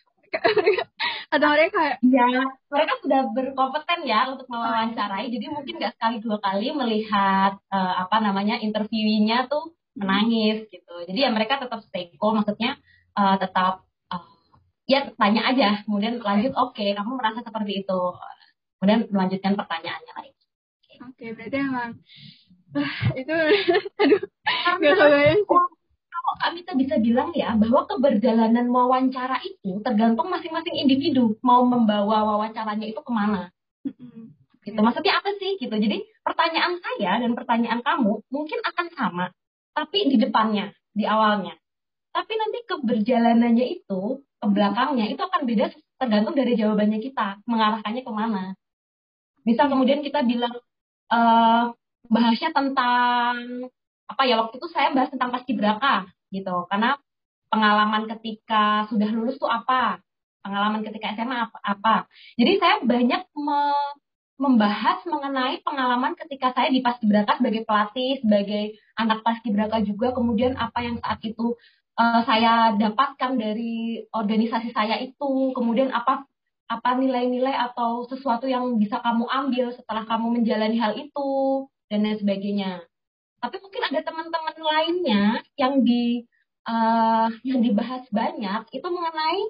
atau 1.35 1.47
mereka 1.53 1.73
kayak 1.77 1.97
ya 2.05 2.29
mereka 2.73 2.93
sudah 3.05 3.21
berkompeten 3.33 4.01
ya 4.09 4.33
untuk 4.33 4.49
mewawancarai. 4.49 5.29
Jadi 5.29 5.47
mungkin 5.53 5.77
nggak 5.81 5.95
sekali 5.97 6.17
dua 6.25 6.39
kali 6.41 6.73
melihat 6.73 7.61
uh, 7.69 7.95
apa 8.07 8.17
namanya 8.21 8.61
interviewnya 8.61 9.49
tuh 9.49 9.77
menangis 9.97 10.69
gitu. 10.69 10.95
Jadi 11.09 11.19
ya 11.19 11.31
mereka 11.33 11.61
tetap 11.61 11.85
stay 11.85 12.13
cool 12.17 12.37
maksudnya 12.37 12.81
uh, 13.17 13.37
tetap 13.37 13.85
uh, 14.09 14.25
ya 14.89 15.13
tanya 15.17 15.53
aja. 15.53 15.69
Kemudian 15.85 16.21
lanjut 16.21 16.53
oke 16.57 16.77
okay, 16.77 16.97
kamu 16.97 17.13
merasa 17.19 17.41
seperti 17.45 17.85
itu. 17.85 18.01
Kemudian 18.79 19.01
melanjutkan 19.11 19.53
pertanyaannya 19.59 20.13
lagi. 20.15 20.33
Oke 20.99 21.13
okay, 21.15 21.29
berarti 21.37 21.57
emang 21.61 21.91
uh, 22.75 22.95
itu 23.17 23.35
aduh 24.03 24.23
nggak 24.79 24.95
kebayang 24.97 25.43
sih 25.45 25.78
kita 26.69 26.77
bisa 26.77 27.01
bilang 27.01 27.33
ya 27.33 27.57
bahwa 27.57 27.89
keberjalanan 27.89 28.69
wawancara 28.69 29.41
itu 29.41 29.81
tergantung 29.81 30.29
masing-masing 30.29 30.77
individu 30.77 31.41
mau 31.41 31.65
membawa 31.65 32.29
wawancaranya 32.37 32.85
itu 32.85 33.01
ke 33.01 33.09
mana. 33.09 33.49
Gitu. 34.61 34.77
Maksudnya 34.77 35.17
apa 35.17 35.33
sih 35.41 35.57
gitu? 35.57 35.73
Jadi 35.73 36.05
pertanyaan 36.21 36.77
saya 36.77 37.25
dan 37.25 37.33
pertanyaan 37.33 37.81
kamu 37.81 38.21
mungkin 38.29 38.61
akan 38.61 38.87
sama, 38.93 39.27
tapi 39.73 40.13
di 40.13 40.21
depannya, 40.21 40.77
di 40.93 41.09
awalnya. 41.09 41.57
Tapi 42.13 42.33
nanti 42.37 42.59
keberjalanannya 42.69 43.67
itu, 43.81 44.21
ke 44.21 44.47
belakangnya 44.53 45.09
itu 45.09 45.25
akan 45.25 45.49
beda 45.49 45.73
tergantung 45.97 46.37
dari 46.37 46.53
jawabannya 46.53 47.01
kita, 47.01 47.41
mengarahkannya 47.49 48.03
ke 48.05 48.13
mana. 48.13 48.45
Misal 49.49 49.73
kemudian 49.73 50.05
kita 50.05 50.21
bilang 50.29 50.53
uh, 51.09 51.73
bahasnya 52.13 52.53
tentang 52.53 53.65
apa 54.05 54.23
ya 54.29 54.37
waktu 54.45 54.61
itu 54.61 54.69
saya 54.69 54.93
bahas 54.93 55.09
tentang 55.09 55.33
paskibraka 55.33 56.09
gitu. 56.33 56.67
Karena 56.69 56.97
pengalaman 57.53 58.09
ketika 58.17 58.87
sudah 58.93 59.09
lulus 59.13 59.37
tuh 59.41 59.49
apa? 59.49 60.01
Pengalaman 60.45 60.87
ketika 60.87 61.13
SMA 61.19 61.51
apa, 61.51 62.09
jadi 62.39 62.53
saya 62.57 62.77
banyak 62.87 63.27
me 63.37 63.61
membahas 64.39 65.03
mengenai 65.03 65.59
pengalaman 65.67 66.15
ketika 66.15 66.55
saya 66.55 66.71
di 66.71 66.79
paskibraka 66.79 67.43
sebagai 67.43 67.67
pelatih 67.67 68.23
sebagai 68.23 68.79
anak 68.95 69.27
paskibraka 69.27 69.83
juga. 69.83 70.15
Kemudian 70.15 70.55
apa 70.55 70.79
yang 70.87 71.03
saat 71.03 71.19
itu 71.27 71.59
uh, 71.99 72.23
saya 72.23 72.79
dapatkan 72.79 73.35
dari 73.35 74.07
organisasi 74.15 74.71
saya 74.71 75.03
itu. 75.03 75.51
Kemudian 75.59 75.91
apa 75.91 76.23
apa 76.71 76.91
nilai-nilai 77.01 77.53
atau 77.73 78.07
sesuatu 78.07 78.47
yang 78.47 78.79
bisa 78.79 79.03
kamu 79.03 79.27
ambil 79.27 79.75
setelah 79.75 80.07
kamu 80.07 80.39
menjalani 80.39 80.79
hal 80.79 80.95
itu 80.95 81.31
dan 81.91 82.05
lain 82.05 82.21
sebagainya 82.21 82.85
tapi 83.39 83.57
mungkin 83.63 83.83
ada 83.87 84.01
teman-teman 84.03 84.57
lainnya 84.59 85.25
yang 85.55 85.83
di 85.87 86.27
uh, 86.67 87.29
yang 87.47 87.61
dibahas 87.63 88.05
banyak 88.11 88.63
itu 88.75 88.89
mengenai 88.89 89.41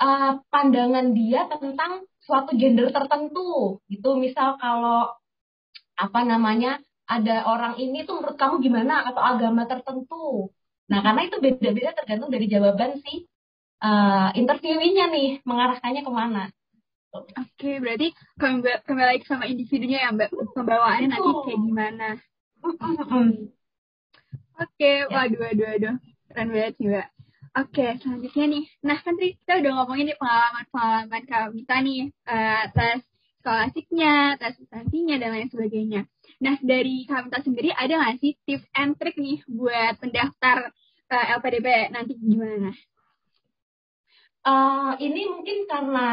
uh, 0.00 0.32
pandangan 0.48 1.12
dia 1.12 1.50
tentang 1.50 2.06
suatu 2.22 2.54
gender 2.54 2.90
tertentu. 2.94 3.82
Gitu 3.90 4.08
misal 4.18 4.56
kalau 4.62 5.10
apa 5.96 6.20
namanya 6.22 6.78
ada 7.06 7.46
orang 7.46 7.78
ini 7.78 8.02
tuh 8.02 8.18
menurut 8.18 8.38
kamu 8.38 8.62
gimana? 8.62 9.06
Atau 9.06 9.22
agama 9.22 9.66
tertentu. 9.66 10.50
Nah 10.86 11.02
karena 11.02 11.26
itu 11.26 11.36
beda-beda 11.42 11.90
tergantung 11.94 12.30
dari 12.30 12.46
jawaban 12.46 13.02
si 13.02 13.26
uh, 13.82 14.30
interviewnya 14.38 15.10
nih 15.10 15.42
mengarahkannya 15.42 16.02
ke 16.06 16.12
mana. 16.12 16.44
Oke, 17.16 17.32
okay, 17.56 17.74
berarti 17.80 18.12
kembali, 18.36 18.84
kembali 18.84 19.08
lagi 19.16 19.24
sama 19.24 19.48
individunya 19.48 20.04
ya 20.04 20.12
Mbak, 20.12 20.36
pembawaannya 20.52 21.08
nanti 21.16 21.30
kayak 21.48 21.60
gimana. 21.64 22.08
Oke, 24.56 24.72
okay, 24.72 24.96
waduh, 25.06 25.38
waduh, 25.38 25.66
waduh. 25.68 25.96
Keren 26.26 26.48
banget 26.50 26.74
Mbak. 26.80 27.08
Oke, 27.56 27.72
okay, 27.72 27.90
selanjutnya 28.02 28.44
nih. 28.52 28.64
Nah, 28.84 28.98
kan 29.00 29.16
tadi 29.16 29.32
kita 29.40 29.52
udah 29.64 29.72
ngomongin 29.80 30.12
nih 30.12 30.18
pengalaman-pengalaman 30.20 31.22
Kak 31.24 31.44
Mita 31.56 31.76
nih. 31.80 32.02
Uh, 32.28 32.64
tes 32.76 33.00
skolasiknya, 33.40 34.36
tes 34.36 34.52
substansinya, 34.60 35.16
dan 35.16 35.30
lain 35.32 35.48
sebagainya. 35.48 36.00
Nah, 36.42 36.56
dari 36.60 37.06
Kak 37.08 37.28
Mita 37.28 37.38
sendiri 37.40 37.70
ada 37.72 37.96
nggak 37.96 38.16
sih 38.20 38.36
tips 38.44 38.66
and 38.76 38.98
trick 39.00 39.16
nih 39.16 39.40
buat 39.48 39.96
pendaftar 40.02 40.68
uh, 41.08 41.16
eh, 41.16 41.26
LPDP 41.38 41.66
nanti 41.94 42.12
gimana? 42.18 42.74
Uh, 44.46 44.92
ini 45.00 45.26
mungkin 45.30 45.64
karena 45.66 46.08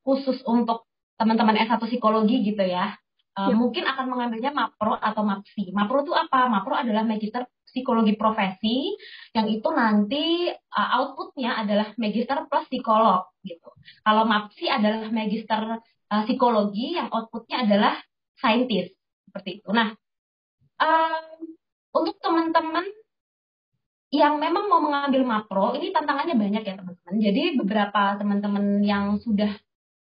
khusus 0.00 0.40
untuk 0.46 0.88
teman-teman 1.16 1.60
S1 1.64 1.80
psikologi 1.80 2.40
gitu 2.40 2.64
ya. 2.64 2.96
Uh, 3.36 3.52
ya. 3.52 3.54
Mungkin 3.54 3.84
akan 3.84 4.06
mengambilnya 4.08 4.48
MAPRO 4.48 4.96
atau 4.96 5.20
MAPSI. 5.20 5.68
MAPRO 5.76 6.08
itu 6.08 6.14
apa? 6.16 6.48
MAPRO 6.48 6.72
adalah 6.72 7.04
Magister 7.04 7.44
Psikologi 7.68 8.16
Profesi 8.16 8.96
yang 9.36 9.52
itu 9.52 9.68
nanti 9.76 10.48
uh, 10.48 10.88
outputnya 10.96 11.60
adalah 11.60 11.92
Magister 12.00 12.48
plus 12.48 12.64
Psikolog 12.72 13.28
gitu. 13.44 13.68
Kalau 14.00 14.24
MAPSI 14.24 14.72
adalah 14.72 15.12
Magister 15.12 15.62
uh, 15.84 16.22
Psikologi 16.24 16.96
yang 16.96 17.12
outputnya 17.12 17.68
adalah 17.68 18.00
Saintis 18.40 18.96
seperti 19.28 19.60
itu. 19.60 19.68
Nah, 19.68 19.92
um, 20.80 21.36
untuk 21.92 22.16
teman-teman 22.24 22.88
yang 24.16 24.40
memang 24.40 24.64
mau 24.64 24.80
mengambil 24.80 25.28
MAPRO, 25.28 25.76
ini 25.76 25.92
tantangannya 25.92 26.40
banyak 26.40 26.64
ya 26.64 26.80
teman-teman. 26.80 27.14
Jadi 27.20 27.42
beberapa 27.60 28.16
teman-teman 28.16 28.80
yang 28.80 29.20
sudah 29.20 29.52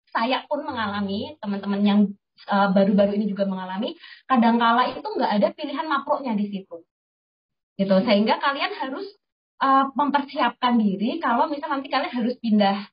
saya 0.09 0.41
pun 0.49 0.65
mengalami, 0.65 1.37
teman-teman 1.37 1.81
yang 1.85 1.99
Eh, 2.09 2.28
baru-baru 2.47 3.11
uh, 3.13 3.17
ini 3.17 3.25
juga 3.27 3.43
mengalami, 3.49 3.97
kadangkala 4.29 4.93
itu 4.95 5.03
nggak 5.03 5.31
ada 5.41 5.47
pilihan 5.51 5.85
mapronya 5.89 6.33
di 6.37 6.47
situ. 6.47 6.85
Gitu. 7.79 7.95
Sehingga 8.03 8.39
kalian 8.39 8.75
harus 8.75 9.07
uh, 9.63 9.91
mempersiapkan 9.95 10.79
diri 10.79 11.19
kalau 11.19 11.47
misal 11.51 11.71
nanti 11.71 11.87
kalian 11.91 12.11
harus 12.11 12.35
pindah 12.39 12.87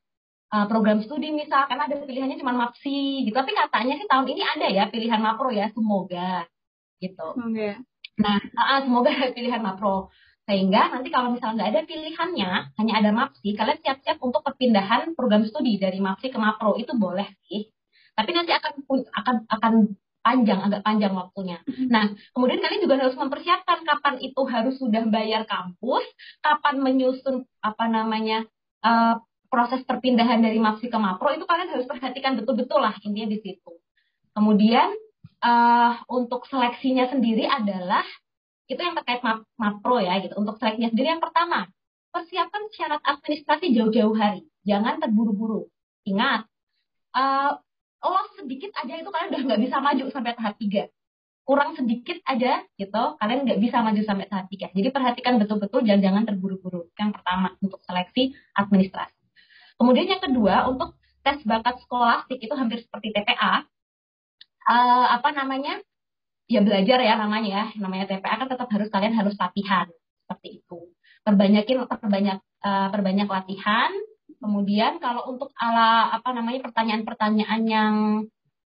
uh, 0.55 0.67
program 0.71 1.03
studi 1.03 1.35
misal 1.35 1.67
karena 1.67 1.91
ada 1.91 1.97
pilihannya 2.03 2.39
cuma 2.39 2.55
MAPSI 2.55 3.27
gitu. 3.27 3.35
Tapi 3.35 3.53
katanya 3.55 3.95
sih 3.99 4.07
tahun 4.07 4.27
ini 4.31 4.43
ada 4.43 4.67
ya 4.71 4.85
pilihan 4.91 5.21
MAPRO 5.23 5.51
ya, 5.55 5.67
semoga 5.75 6.47
gitu. 7.03 7.27
Semoga. 7.35 7.71
Nah, 8.17 8.39
uh, 8.41 8.81
semoga 8.83 9.11
ada 9.13 9.31
pilihan 9.35 9.63
MAPRO. 9.63 10.11
Sehingga 10.47 10.95
nanti 10.95 11.11
kalau 11.11 11.35
misalnya 11.35 11.55
nggak 11.59 11.71
ada 11.75 11.83
pilihannya, 11.91 12.51
hanya 12.79 12.95
ada 13.03 13.11
MAPSI, 13.11 13.59
kalian 13.59 13.79
siap-siap 13.83 14.19
untuk 14.23 14.47
perpindahan 14.47 15.19
program 15.19 15.43
studi 15.43 15.75
dari 15.83 15.99
MAPSI 15.99 16.31
ke 16.31 16.39
MAPRO. 16.39 16.79
Itu 16.79 16.95
boleh 16.95 17.27
sih. 17.51 17.67
Tapi 18.17 18.31
nanti 18.33 18.53
akan 18.57 18.73
akan 19.13 19.37
akan 19.53 19.75
panjang, 20.27 20.59
agak 20.59 20.83
panjang 20.83 21.15
waktunya. 21.15 21.63
Mm-hmm. 21.63 21.87
Nah, 21.87 22.11
kemudian 22.35 22.59
kalian 22.59 22.83
juga 22.83 22.99
harus 22.99 23.15
mempersiapkan 23.15 23.79
kapan 23.87 24.15
itu 24.19 24.41
harus 24.51 24.75
sudah 24.83 25.07
bayar 25.07 25.47
kampus, 25.47 26.03
kapan 26.43 26.83
menyusun 26.83 27.47
apa 27.63 27.85
namanya 27.87 28.43
uh, 28.83 29.23
proses 29.47 29.87
perpindahan 29.87 30.43
dari 30.43 30.59
MAPSI 30.59 30.91
ke 30.91 30.99
MAPRO 30.99 31.39
itu 31.39 31.47
kalian 31.47 31.71
harus 31.71 31.87
perhatikan 31.87 32.35
betul-betul 32.35 32.83
lah 32.83 32.99
intinya 33.07 33.31
di 33.31 33.39
situ. 33.39 33.71
Kemudian 34.35 34.91
uh, 35.47 36.03
untuk 36.11 36.45
seleksinya 36.51 37.07
sendiri 37.07 37.47
adalah 37.47 38.03
itu 38.67 38.83
yang 38.83 38.99
terkait 38.99 39.23
MAPRO 39.55 40.03
ya 40.03 40.19
gitu. 40.27 40.35
Untuk 40.35 40.59
seleksinya 40.59 40.91
sendiri 40.91 41.15
yang 41.15 41.23
pertama, 41.23 41.71
persiapkan 42.11 42.67
syarat 42.75 42.99
administrasi 43.07 43.71
jauh-jauh 43.71 44.17
hari. 44.19 44.43
Jangan 44.67 44.99
terburu-buru. 44.99 45.71
Ingat, 46.03 46.51
uh, 47.15 47.63
lolos 48.05 48.29
sedikit 48.37 48.71
aja 48.77 48.95
itu 49.01 49.09
kalian 49.09 49.29
udah 49.33 49.43
nggak 49.49 49.61
bisa 49.67 49.77
maju 49.81 50.05
sampai 50.13 50.33
tahap 50.37 50.55
tiga. 50.61 50.85
Kurang 51.47 51.79
sedikit 51.79 52.19
aja 52.27 52.67
gitu 52.75 53.05
kalian 53.23 53.47
nggak 53.47 53.61
bisa 53.63 53.79
maju 53.81 54.03
sampai 54.03 54.27
tahap 54.27 54.47
tiga. 54.51 54.67
Jadi 54.75 54.89
perhatikan 54.91 55.39
betul-betul 55.39 55.87
jangan 55.87 56.03
jangan 56.03 56.23
terburu-buru. 56.27 56.91
Yang 56.99 57.11
pertama 57.21 57.55
untuk 57.63 57.81
seleksi 57.87 58.35
administrasi. 58.55 59.15
Kemudian 59.77 60.07
yang 60.09 60.23
kedua 60.23 60.67
untuk 60.69 60.97
tes 61.21 61.43
bakat 61.43 61.83
skolastik 61.83 62.39
itu 62.39 62.55
hampir 62.55 62.81
seperti 62.81 63.11
TPA 63.13 63.35
uh, 63.35 63.61
eh, 64.71 65.07
apa 65.19 65.29
namanya? 65.35 65.83
Ya 66.47 66.63
belajar 66.63 67.03
ya 67.03 67.19
namanya 67.19 67.51
ya 67.51 67.65
namanya 67.83 68.07
TPA 68.07 68.39
kan 68.39 68.47
tetap 68.47 68.71
harus 68.71 68.87
kalian 68.87 69.15
harus 69.19 69.35
latihan 69.35 69.91
seperti 70.27 70.63
itu. 70.63 70.95
Perbanyakin 71.27 71.91
perbanyak 71.91 72.39
uh, 72.63 72.89
perbanyak 72.95 73.27
latihan 73.27 73.91
Kemudian 74.39 74.99
kalau 75.01 75.29
untuk 75.33 75.51
ala 75.57 76.13
apa 76.17 76.31
namanya 76.37 76.65
pertanyaan-pertanyaan 76.69 77.63
yang 77.67 77.95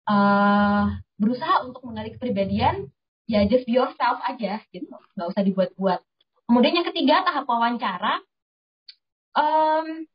uh, 0.07 0.83
berusaha 1.19 1.67
untuk 1.67 1.83
menarik 1.85 2.17
kepribadian, 2.17 2.87
ya 3.29 3.45
just 3.45 3.67
be 3.67 3.77
yourself 3.77 4.19
aja 4.25 4.63
gitu, 4.71 4.89
nggak 4.89 5.29
usah 5.29 5.43
dibuat-buat. 5.43 5.99
Kemudian 6.49 6.81
yang 6.81 6.87
ketiga 6.89 7.21
tahap 7.21 7.45
wawancara, 7.45 8.23
um, 9.37 10.07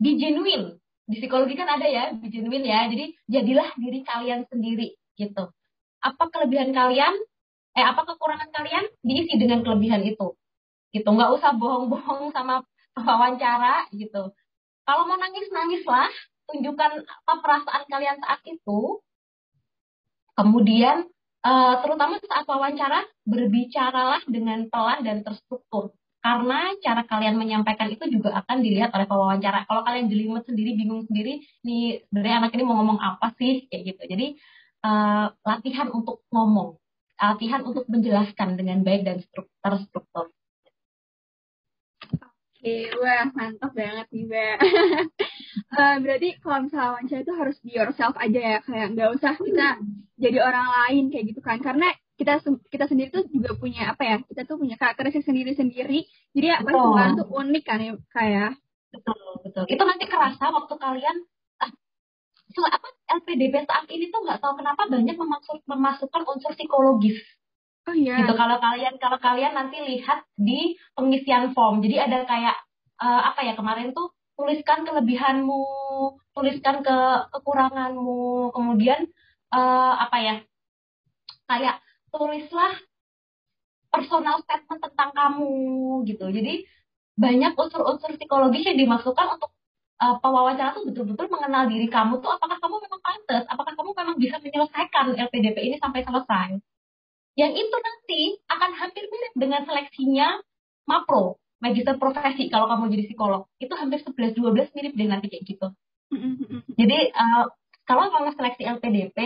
be 0.00 0.16
genuine. 0.16 0.80
Di 1.04 1.20
psikologi 1.20 1.52
kan 1.52 1.68
ada 1.68 1.84
ya, 1.84 2.16
be 2.16 2.32
genuine 2.32 2.64
ya. 2.64 2.88
Jadi 2.88 3.12
jadilah 3.28 3.68
diri 3.76 4.00
kalian 4.06 4.48
sendiri 4.48 4.96
gitu. 5.20 5.52
Apa 6.00 6.32
kelebihan 6.32 6.72
kalian? 6.72 7.12
eh 7.74 7.84
apa 7.84 8.06
kekurangan 8.06 8.50
kalian 8.54 8.86
diisi 9.02 9.34
dengan 9.34 9.66
kelebihan 9.66 10.06
itu 10.06 10.38
gitu 10.94 11.08
nggak 11.10 11.30
usah 11.34 11.58
bohong-bohong 11.58 12.30
sama 12.30 12.62
wawancara 13.06 13.90
gitu 13.90 14.30
kalau 14.84 15.08
mau 15.08 15.18
nangis 15.18 15.48
nangislah 15.50 16.12
tunjukkan 16.48 16.92
apa 17.08 17.32
perasaan 17.40 17.84
kalian 17.88 18.16
saat 18.20 18.40
itu 18.44 19.00
kemudian 20.36 21.08
uh, 21.44 21.74
terutama 21.80 22.20
saat 22.20 22.44
wawancara 22.44 23.04
berbicaralah 23.24 24.20
dengan 24.28 24.68
pelan 24.68 25.00
dan 25.04 25.24
terstruktur 25.24 25.92
karena 26.24 26.72
cara 26.80 27.04
kalian 27.04 27.36
menyampaikan 27.36 27.92
itu 27.92 28.08
juga 28.08 28.32
akan 28.40 28.64
dilihat 28.64 28.96
oleh 28.96 29.04
pewawancara. 29.04 29.68
Kalau 29.68 29.84
kalian 29.84 30.08
jelimet 30.08 30.48
sendiri, 30.48 30.72
bingung 30.72 31.04
sendiri, 31.04 31.44
nih 31.60 32.00
sebenarnya 32.08 32.36
anak 32.40 32.56
ini 32.56 32.64
mau 32.64 32.80
ngomong 32.80 32.96
apa 32.96 33.36
sih, 33.36 33.68
kayak 33.68 33.92
gitu. 33.92 34.02
Jadi 34.08 34.26
uh, 34.88 35.28
latihan 35.44 35.92
untuk 35.92 36.24
ngomong, 36.32 36.80
latihan 37.20 37.60
untuk 37.68 37.84
menjelaskan 37.92 38.56
dengan 38.56 38.80
baik 38.80 39.04
dan 39.04 39.20
terstruktur. 39.60 40.32
Oke, 42.64 42.88
wah 42.96 43.28
mantap 43.36 43.76
banget 43.76 44.08
nih 44.08 44.24
Mbak. 44.24 44.56
uh, 45.76 45.96
berarti 46.02 46.28
kalau 46.40 46.64
misalnya 46.64 46.96
wawancara 46.96 47.20
itu 47.20 47.34
harus 47.36 47.56
be 47.60 47.76
yourself 47.76 48.16
aja 48.16 48.40
ya, 48.40 48.58
kayak 48.64 48.96
nggak 48.96 49.10
usah 49.20 49.36
kita 49.36 49.84
jadi 50.16 50.40
orang 50.40 50.64
lain 50.72 51.12
kayak 51.12 51.24
gitu 51.28 51.44
kan. 51.44 51.60
Karena 51.60 51.92
kita 52.16 52.40
kita 52.72 52.88
sendiri 52.88 53.12
tuh 53.12 53.28
juga 53.28 53.52
punya 53.52 53.92
apa 53.92 54.00
ya 54.08 54.16
kita 54.24 54.48
tuh 54.48 54.56
punya 54.56 54.80
karakteristik 54.80 55.28
sendiri 55.28 55.52
sendiri 55.52 56.08
jadi 56.32 56.62
apa 56.62 56.70
semua 56.72 57.12
tuh 57.12 57.26
unik 57.28 57.64
kan 57.68 57.84
ya 57.84 57.92
kayak 58.16 58.56
betul 58.88 59.18
betul. 59.44 59.64
Itu 59.68 59.82
nanti 59.84 60.04
kerasa 60.08 60.44
waktu 60.48 60.74
kalian 60.80 61.16
ah, 61.60 61.68
apa 62.48 62.88
LPDP 63.20 63.68
saat 63.68 63.84
ini 63.92 64.08
tuh 64.08 64.24
nggak 64.24 64.40
tahu 64.40 64.56
kenapa 64.56 64.88
banyak 64.88 65.12
memasuk, 65.20 65.60
memasukkan 65.68 66.22
unsur 66.24 66.56
psikologis 66.56 67.20
Oh 67.84 67.94
iya. 67.94 68.24
Gitu 68.24 68.32
kalau 68.32 68.56
kalian 68.56 68.94
kalau 68.96 69.18
kalian 69.20 69.52
nanti 69.52 69.76
lihat 69.84 70.24
di 70.40 70.76
pengisian 70.96 71.52
form. 71.52 71.84
Jadi 71.84 71.96
ada 72.00 72.24
kayak 72.24 72.56
uh, 73.00 73.22
apa 73.32 73.40
ya 73.44 73.52
kemarin 73.52 73.92
tuh 73.92 74.12
tuliskan 74.34 74.82
kelebihanmu, 74.88 75.62
tuliskan 76.34 76.82
ke 76.82 76.96
kekuranganmu, 77.30 78.50
kemudian 78.56 79.06
uh, 79.52 79.94
apa 80.00 80.16
ya 80.18 80.34
kayak 81.44 81.76
tulislah 82.08 82.72
personal 83.92 84.42
statement 84.42 84.80
tentang 84.80 85.10
kamu 85.12 85.54
gitu. 86.08 86.26
Jadi 86.32 86.66
banyak 87.14 87.54
unsur-unsur 87.54 88.10
psikologis 88.18 88.66
yang 88.66 88.80
dimasukkan 88.80 89.38
untuk 89.38 89.54
uh, 90.02 90.18
pewawancara 90.18 90.74
tuh 90.74 90.88
betul-betul 90.90 91.30
mengenal 91.30 91.70
diri 91.70 91.86
kamu 91.86 92.18
tuh 92.18 92.32
apakah 92.32 92.58
kamu 92.58 92.82
memang 92.82 93.00
pantas, 93.04 93.44
apakah 93.46 93.72
kamu 93.78 93.90
memang 93.94 94.16
bisa 94.18 94.36
menyelesaikan 94.42 95.14
LPDP 95.14 95.58
ini 95.70 95.76
sampai 95.78 96.02
selesai. 96.02 96.58
Yang 97.34 97.52
itu 97.66 97.76
nanti 97.76 98.22
akan 98.46 98.70
hampir 98.78 99.04
mirip 99.10 99.32
dengan 99.34 99.60
seleksinya 99.66 100.38
MAPRO, 100.86 101.38
Magister 101.58 101.98
Profesi 101.98 102.46
kalau 102.46 102.70
kamu 102.70 102.94
jadi 102.94 103.04
psikolog. 103.10 103.42
Itu 103.58 103.74
hampir 103.74 104.02
11-12 104.06 104.76
mirip 104.78 104.92
dengan 104.94 105.18
nanti 105.18 105.34
kayak 105.34 105.44
gitu. 105.46 105.66
Jadi 106.78 106.98
uh, 107.10 107.50
kalau 107.84 108.06
mau 108.14 108.30
seleksi 108.30 108.62
LPDP, 108.62 109.18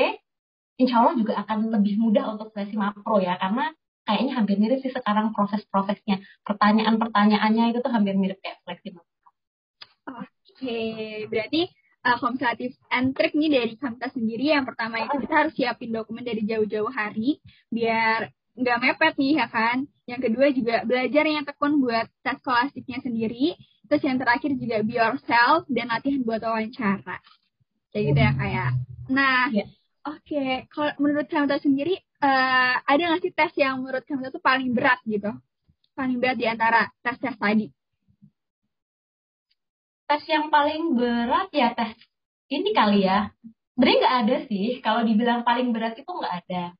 insya 0.80 1.04
Allah 1.04 1.14
juga 1.18 1.36
akan 1.42 1.68
lebih 1.74 2.00
mudah 2.00 2.32
untuk 2.32 2.54
seleksi 2.54 2.78
makro 2.78 3.20
ya 3.20 3.36
karena 3.36 3.74
kayaknya 4.08 4.32
hampir 4.40 4.56
mirip 4.56 4.78
sih 4.80 4.94
sekarang 4.94 5.36
proses-prosesnya 5.36 6.24
pertanyaan-pertanyaannya 6.48 7.76
itu 7.76 7.78
tuh 7.84 7.92
hampir 7.92 8.16
mirip 8.16 8.40
kayak 8.40 8.62
seleksi 8.64 8.96
makro. 8.96 9.28
Oke, 10.08 10.80
berarti 11.28 11.68
uh, 12.04 12.18
and 12.94 13.16
trick 13.16 13.34
nih 13.34 13.50
dari 13.50 13.74
Kamta 13.74 14.10
sendiri 14.12 14.54
yang 14.54 14.64
pertama 14.68 15.02
itu 15.02 15.16
kita 15.24 15.34
harus 15.34 15.54
siapin 15.54 15.90
dokumen 15.90 16.22
dari 16.22 16.42
jauh-jauh 16.46 16.90
hari 16.92 17.42
biar 17.72 18.30
nggak 18.58 18.78
mepet 18.82 19.14
nih 19.18 19.32
ya 19.38 19.46
kan. 19.46 19.86
Yang 20.08 20.20
kedua 20.30 20.46
juga 20.50 20.76
belajar 20.82 21.24
yang 21.28 21.44
tekun 21.46 21.78
buat 21.78 22.06
tes 22.24 22.36
skolastiknya 22.42 22.98
sendiri. 23.04 23.54
Terus 23.88 24.02
yang 24.04 24.18
terakhir 24.20 24.50
juga 24.58 24.76
be 24.84 24.94
yourself 25.00 25.64
dan 25.70 25.88
latihan 25.88 26.20
buat 26.26 26.42
wawancara. 26.42 27.16
Kayak 27.94 28.04
gitu 28.12 28.20
ya 28.20 28.32
kayak. 28.36 28.70
Nah, 29.08 29.48
yeah. 29.54 29.68
Oke, 30.08 30.32
okay. 30.32 30.52
kalau 30.72 30.96
menurut 31.04 31.28
kamu 31.28 31.52
sendiri, 31.60 32.00
uh, 32.24 32.74
ada 32.80 33.02
nggak 33.12 33.20
sih 33.20 33.32
tes 33.36 33.52
yang 33.60 33.84
menurut 33.84 34.08
kamu 34.08 34.32
tuh 34.32 34.40
paling 34.40 34.72
berat 34.72 34.96
gitu? 35.04 35.28
Paling 35.92 36.16
berat 36.16 36.40
di 36.40 36.48
antara 36.48 36.88
tes-tes 37.04 37.36
tadi? 37.36 37.68
Tes 40.08 40.24
yang 40.24 40.48
paling 40.48 40.96
berat 40.96 41.52
ya 41.52 41.76
tes 41.76 41.92
ini 42.48 42.72
kali 42.72 43.04
ya. 43.04 43.28
Sebenarnya 43.76 43.98
nggak 44.00 44.16
ada 44.24 44.36
sih, 44.48 44.66
kalau 44.80 45.04
dibilang 45.04 45.44
paling 45.44 45.70
berat 45.70 45.94
itu 46.00 46.08
nggak 46.08 46.34
ada. 46.44 46.72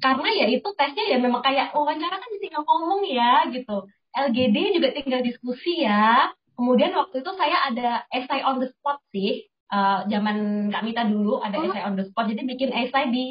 Karena 0.00 0.28
ya 0.32 0.46
itu 0.48 0.68
tesnya 0.74 1.04
ya 1.12 1.18
memang 1.20 1.44
kayak 1.44 1.76
wawancara 1.76 2.16
kan 2.16 2.30
tinggal 2.40 2.64
ngomong 2.64 3.04
ya 3.04 3.46
gitu. 3.52 3.86
LGD 4.16 4.80
juga 4.80 4.88
tinggal 4.96 5.20
diskusi 5.20 5.84
ya. 5.84 6.32
Kemudian 6.56 6.96
waktu 6.96 7.20
itu 7.20 7.30
saya 7.36 7.68
ada 7.68 8.08
essay 8.08 8.40
on 8.40 8.64
the 8.64 8.72
spot 8.72 8.96
sih 9.12 9.44
uh, 9.72 10.06
zaman 10.06 10.68
Kak 10.70 10.82
Mita 10.86 11.02
dulu 11.06 11.42
ada 11.42 11.56
oh. 11.58 11.66
essay 11.66 11.82
on 11.82 11.94
the 11.98 12.04
spot 12.06 12.30
jadi 12.30 12.42
bikin 12.46 12.70
essay 12.72 13.10
di 13.10 13.24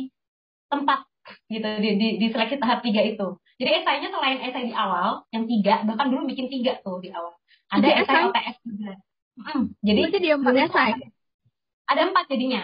tempat 0.67 1.07
gitu 1.49 1.65
di, 1.81 1.89
di, 1.97 2.07
di 2.21 2.27
seleksi 2.29 2.61
tahap 2.61 2.85
tiga 2.85 3.01
itu 3.01 3.37
jadi 3.57 3.81
esainya 3.81 4.13
selain 4.13 4.39
essay 4.45 4.69
di 4.69 4.75
awal 4.75 5.25
yang 5.33 5.49
tiga 5.49 5.81
bahkan 5.87 6.13
dulu 6.13 6.29
bikin 6.29 6.51
tiga 6.51 6.77
tuh 6.85 7.01
di 7.01 7.09
awal 7.09 7.33
ada 7.71 7.87
essay 7.87 8.21
OTS 8.29 8.57
juga. 8.65 8.93
Hmm, 9.35 9.63
jadi 9.83 10.01
Berarti 10.07 10.19
dia 10.23 10.35
empat 10.39 10.53
ada 11.85 12.01
empat 12.09 12.25
jadinya. 12.31 12.61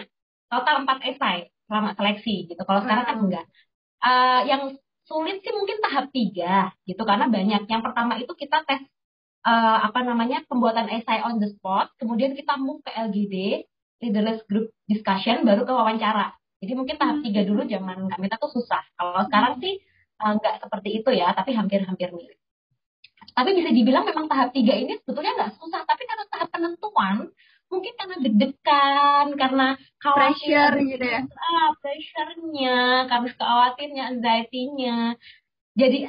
Total 0.50 0.74
empat 0.84 0.98
essay 1.06 1.36
selama 1.68 1.94
seleksi 1.96 2.50
gitu. 2.50 2.62
Kalau 2.64 2.80
sekarang 2.84 3.04
kan 3.06 3.16
enggak. 3.22 3.46
Uh, 4.02 4.42
yang 4.50 4.62
sulit 5.06 5.38
sih 5.46 5.54
mungkin 5.54 5.78
tahap 5.78 6.10
tiga 6.10 6.74
gitu. 6.88 7.02
Karena 7.06 7.30
banyak. 7.30 7.68
Yang 7.70 7.82
pertama 7.86 8.18
itu 8.18 8.32
kita 8.34 8.66
tes 8.66 8.82
uh, 9.46 9.78
apa 9.86 10.00
namanya 10.02 10.42
pembuatan 10.46 10.90
essay 10.90 11.22
on 11.22 11.38
the 11.38 11.50
spot, 11.54 11.90
kemudian 11.98 12.34
kita 12.34 12.58
move 12.58 12.82
ke 12.82 12.90
LGD, 12.90 13.66
leaderless 14.02 14.42
group 14.50 14.74
discussion, 14.90 15.46
baru 15.46 15.62
ke 15.66 15.72
wawancara. 15.72 16.34
Jadi 16.62 16.72
mungkin 16.78 16.94
tahap 16.98 17.26
tiga 17.26 17.42
dulu 17.42 17.66
zaman 17.66 18.06
Kak 18.06 18.18
Mita 18.22 18.38
tuh 18.38 18.50
susah. 18.54 18.82
Kalau 18.94 19.22
sekarang 19.26 19.58
sih 19.58 19.82
uh, 20.22 20.32
nggak 20.38 20.62
seperti 20.62 20.88
itu 21.02 21.10
ya, 21.14 21.34
tapi 21.34 21.54
hampir-hampir 21.54 22.10
mirip. 22.14 22.41
Tapi 23.32 23.50
bisa 23.56 23.70
dibilang 23.72 24.04
memang 24.04 24.26
tahap 24.28 24.52
tiga 24.52 24.76
ini 24.76 25.00
sebetulnya 25.02 25.32
nggak 25.36 25.52
susah, 25.56 25.80
tapi 25.88 26.02
karena 26.04 26.24
tahap 26.28 26.48
penentuan, 26.52 27.16
mungkin 27.72 27.92
karena 27.96 28.16
deg-degan, 28.20 29.26
karena 29.40 29.66
khawatir 29.98 30.70
gitu 30.84 31.04
ya. 31.04 31.20
Ah, 31.24 31.68
pressure-nya, 31.80 33.08
karena 33.08 33.30
khawatirnya, 33.32 34.02
anxiety-nya. 34.12 35.16
Jadi 35.72 36.04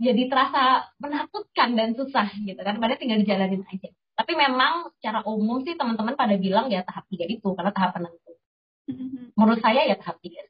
jadi 0.00 0.22
terasa 0.32 0.88
menakutkan 0.96 1.76
dan 1.76 1.92
susah 1.92 2.32
gitu 2.40 2.56
kan. 2.56 2.80
Padahal 2.80 2.96
tinggal 2.96 3.20
dijalanin 3.20 3.60
aja. 3.68 3.92
Tapi 4.14 4.32
memang 4.32 4.94
secara 4.96 5.20
umum 5.28 5.60
sih 5.60 5.76
teman-teman 5.76 6.16
pada 6.16 6.40
bilang 6.40 6.72
ya 6.72 6.80
tahap 6.86 7.04
tiga 7.12 7.28
itu 7.28 7.52
karena 7.52 7.74
tahap 7.74 7.98
penentu. 8.00 8.34
Mm-hmm. 8.84 9.32
menurut 9.40 9.60
saya 9.64 9.88
ya 9.88 9.96
tahap 9.96 10.20
tiga. 10.20 10.44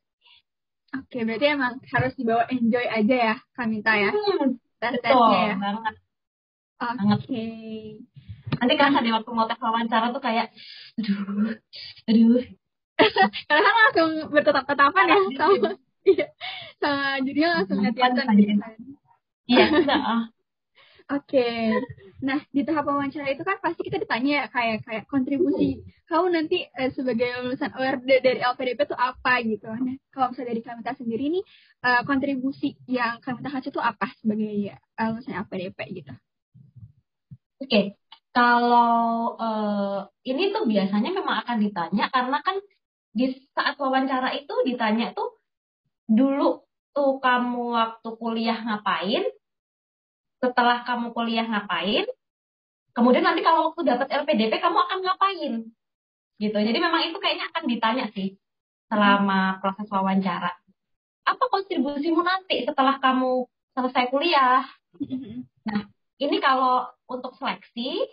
Oke 0.95 1.23
berarti 1.23 1.47
emang 1.55 1.79
harus 1.91 2.13
dibawa 2.19 2.47
enjoy 2.51 2.87
aja 2.87 3.15
ya 3.15 3.37
Kamita 3.55 3.95
ya? 3.95 4.11
Hmm, 4.11 4.59
betul 4.79 5.31
ya. 5.35 5.55
banget 5.59 5.95
oke 6.93 7.25
okay. 7.25 7.97
nanti 8.61 8.75
kan 8.77 8.93
ada 8.93 9.09
waktu 9.17 9.31
mau 9.33 9.49
tes 9.49 9.61
wawancara 9.61 10.13
tuh 10.13 10.23
kayak 10.23 10.53
aduh 11.01 11.57
aduh 12.07 12.43
karena 13.49 13.61
kan 13.65 13.75
langsung 13.75 14.11
bertetap-tetapan 14.31 15.05
ya 15.11 15.19
sama 15.35 15.71
Iya. 16.05 16.27
Sama 16.79 17.17
jadinya 17.25 17.51
langsung 17.61 17.81
hati-hati 17.81 18.21
kan. 18.21 18.37
Iya, 19.49 19.65
Oke. 21.05 21.49
Nah, 22.25 22.41
di 22.49 22.65
tahap 22.65 22.89
wawancara 22.89 23.29
itu 23.29 23.45
kan 23.45 23.61
pasti 23.61 23.85
kita 23.85 24.01
ditanya 24.01 24.31
ya 24.41 24.45
kayak 24.49 24.89
kayak 24.89 25.05
kontribusi 25.05 25.85
kamu 26.09 26.33
nanti 26.33 26.65
eh, 26.65 26.89
sebagai 26.97 27.45
lulusan 27.45 27.77
ORD 27.77 28.09
dari 28.25 28.41
LPDP 28.41 28.89
itu 28.89 28.97
apa 28.97 29.45
gitu. 29.45 29.69
Nah, 29.69 29.97
kalau 30.09 30.33
misalnya 30.33 30.57
dari 30.57 30.63
Kamita 30.65 30.97
sendiri 30.97 31.25
nih 31.29 31.45
eh, 31.85 32.03
kontribusi 32.09 32.73
yang 32.89 33.21
Kamita 33.21 33.53
kasih 33.53 33.69
itu 33.69 33.81
apa 33.85 34.09
sebagai 34.17 34.49
ya, 34.49 34.77
lulusan 34.97 35.37
LPDP 35.45 35.79
gitu. 35.93 36.13
Oke. 37.65 37.73
Okay. 37.73 37.85
Kalau 38.35 39.39
uh, 39.39 40.11
ini 40.27 40.51
tuh 40.51 40.67
biasanya 40.67 41.15
memang 41.15 41.47
akan 41.47 41.57
ditanya 41.63 42.11
karena 42.11 42.43
kan 42.43 42.59
di 43.15 43.31
saat 43.55 43.79
wawancara 43.79 44.35
itu 44.35 44.51
ditanya 44.67 45.15
tuh 45.15 45.39
dulu 46.11 46.67
tuh 46.91 47.23
kamu 47.23 47.63
waktu 47.73 48.09
kuliah 48.19 48.59
ngapain, 48.59 49.23
setelah 50.43 50.83
kamu 50.83 51.15
kuliah 51.15 51.47
ngapain, 51.47 52.05
kemudian 52.91 53.23
nanti 53.23 53.47
kalau 53.47 53.71
waktu 53.71 53.87
dapat 53.87 54.11
LPDP 54.11 54.59
kamu 54.59 54.79
akan 54.83 54.99
ngapain, 55.03 55.53
gitu. 56.43 56.59
Jadi 56.59 56.79
memang 56.79 57.07
itu 57.07 57.17
kayaknya 57.23 57.49
akan 57.55 57.65
ditanya 57.71 58.07
sih 58.13 58.35
selama 58.91 59.63
proses 59.63 59.87
wawancara. 59.89 60.53
Apa 61.25 61.45
kontribusimu 61.49 62.21
nanti 62.21 62.67
setelah 62.67 62.99
kamu 62.99 63.47
selesai 63.79 64.11
kuliah? 64.11 64.67
Nah, 65.65 65.81
ini 66.21 66.45
kalau 66.45 66.85
untuk 67.09 67.37
seleksi, 67.37 68.09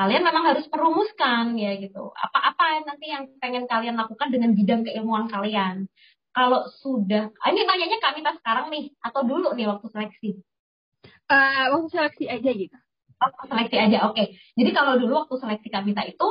kalian 0.00 0.24
memang 0.24 0.44
harus 0.54 0.64
merumuskan 0.72 1.60
ya 1.60 1.76
gitu. 1.76 2.08
Apa-apa 2.16 2.88
nanti 2.88 3.12
yang 3.12 3.28
pengen 3.36 3.68
kalian 3.68 4.00
lakukan 4.00 4.32
dengan 4.32 4.56
bidang 4.56 4.82
keilmuan 4.86 5.28
kalian. 5.28 5.86
kalau 6.30 6.62
sudah, 6.78 7.26
ah, 7.42 7.50
ini 7.50 7.66
nanyanya 7.66 7.98
Kak 7.98 8.14
Mita 8.14 8.30
sekarang 8.38 8.70
nih, 8.70 8.94
atau 9.02 9.26
dulu 9.26 9.50
nih 9.50 9.66
waktu 9.66 9.90
seleksi? 9.90 10.38
Uh, 11.26 11.74
waktu 11.74 11.90
seleksi 11.90 12.30
aja 12.30 12.50
gitu. 12.54 12.76
Waktu 13.18 13.44
seleksi 13.50 13.76
aja, 13.82 14.06
oke. 14.06 14.14
Okay. 14.14 14.38
Jadi 14.54 14.70
kalau 14.70 14.94
dulu 14.94 15.26
waktu 15.26 15.42
seleksi 15.42 15.74
Kak 15.74 15.82
Mita 15.82 16.06
itu, 16.06 16.28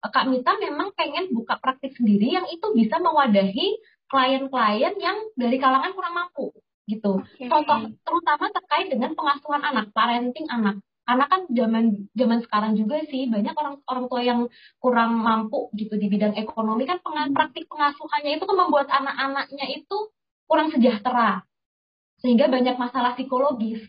Kak 0.00 0.24
Mita 0.24 0.56
memang 0.56 0.96
pengen 0.96 1.36
buka 1.36 1.60
praktik 1.60 1.92
sendiri 2.00 2.32
yang 2.32 2.48
itu 2.48 2.64
bisa 2.72 2.96
mewadahi 2.96 3.76
klien-klien 4.08 4.96
yang 4.96 5.20
dari 5.36 5.60
kalangan 5.60 5.92
kurang 5.92 6.16
mampu 6.16 6.56
gitu. 6.88 7.20
Okay. 7.36 7.52
Contoh 7.52 7.92
terutama 8.02 8.48
terkait 8.50 8.88
dengan 8.88 9.12
pengasuhan 9.12 9.62
anak, 9.62 9.92
parenting 9.92 10.48
anak 10.50 10.80
karena 11.02 11.24
kan 11.26 11.40
zaman 11.50 11.84
zaman 12.14 12.38
sekarang 12.46 12.72
juga 12.78 13.02
sih 13.10 13.26
banyak 13.26 13.54
orang 13.58 13.82
orang 13.90 14.04
tua 14.06 14.22
yang 14.22 14.40
kurang 14.78 15.18
mampu 15.18 15.68
gitu 15.74 15.98
di 15.98 16.06
bidang 16.06 16.38
ekonomi. 16.38 16.86
Kan 16.86 17.02
pengan, 17.02 17.34
praktik 17.34 17.66
pengasuhannya 17.66 18.38
itu 18.38 18.44
kan 18.46 18.56
membuat 18.56 18.86
anak-anaknya 18.86 19.66
itu 19.82 19.98
kurang 20.46 20.70
sejahtera. 20.70 21.42
Sehingga 22.22 22.46
banyak 22.46 22.78
masalah 22.78 23.18
psikologis. 23.18 23.82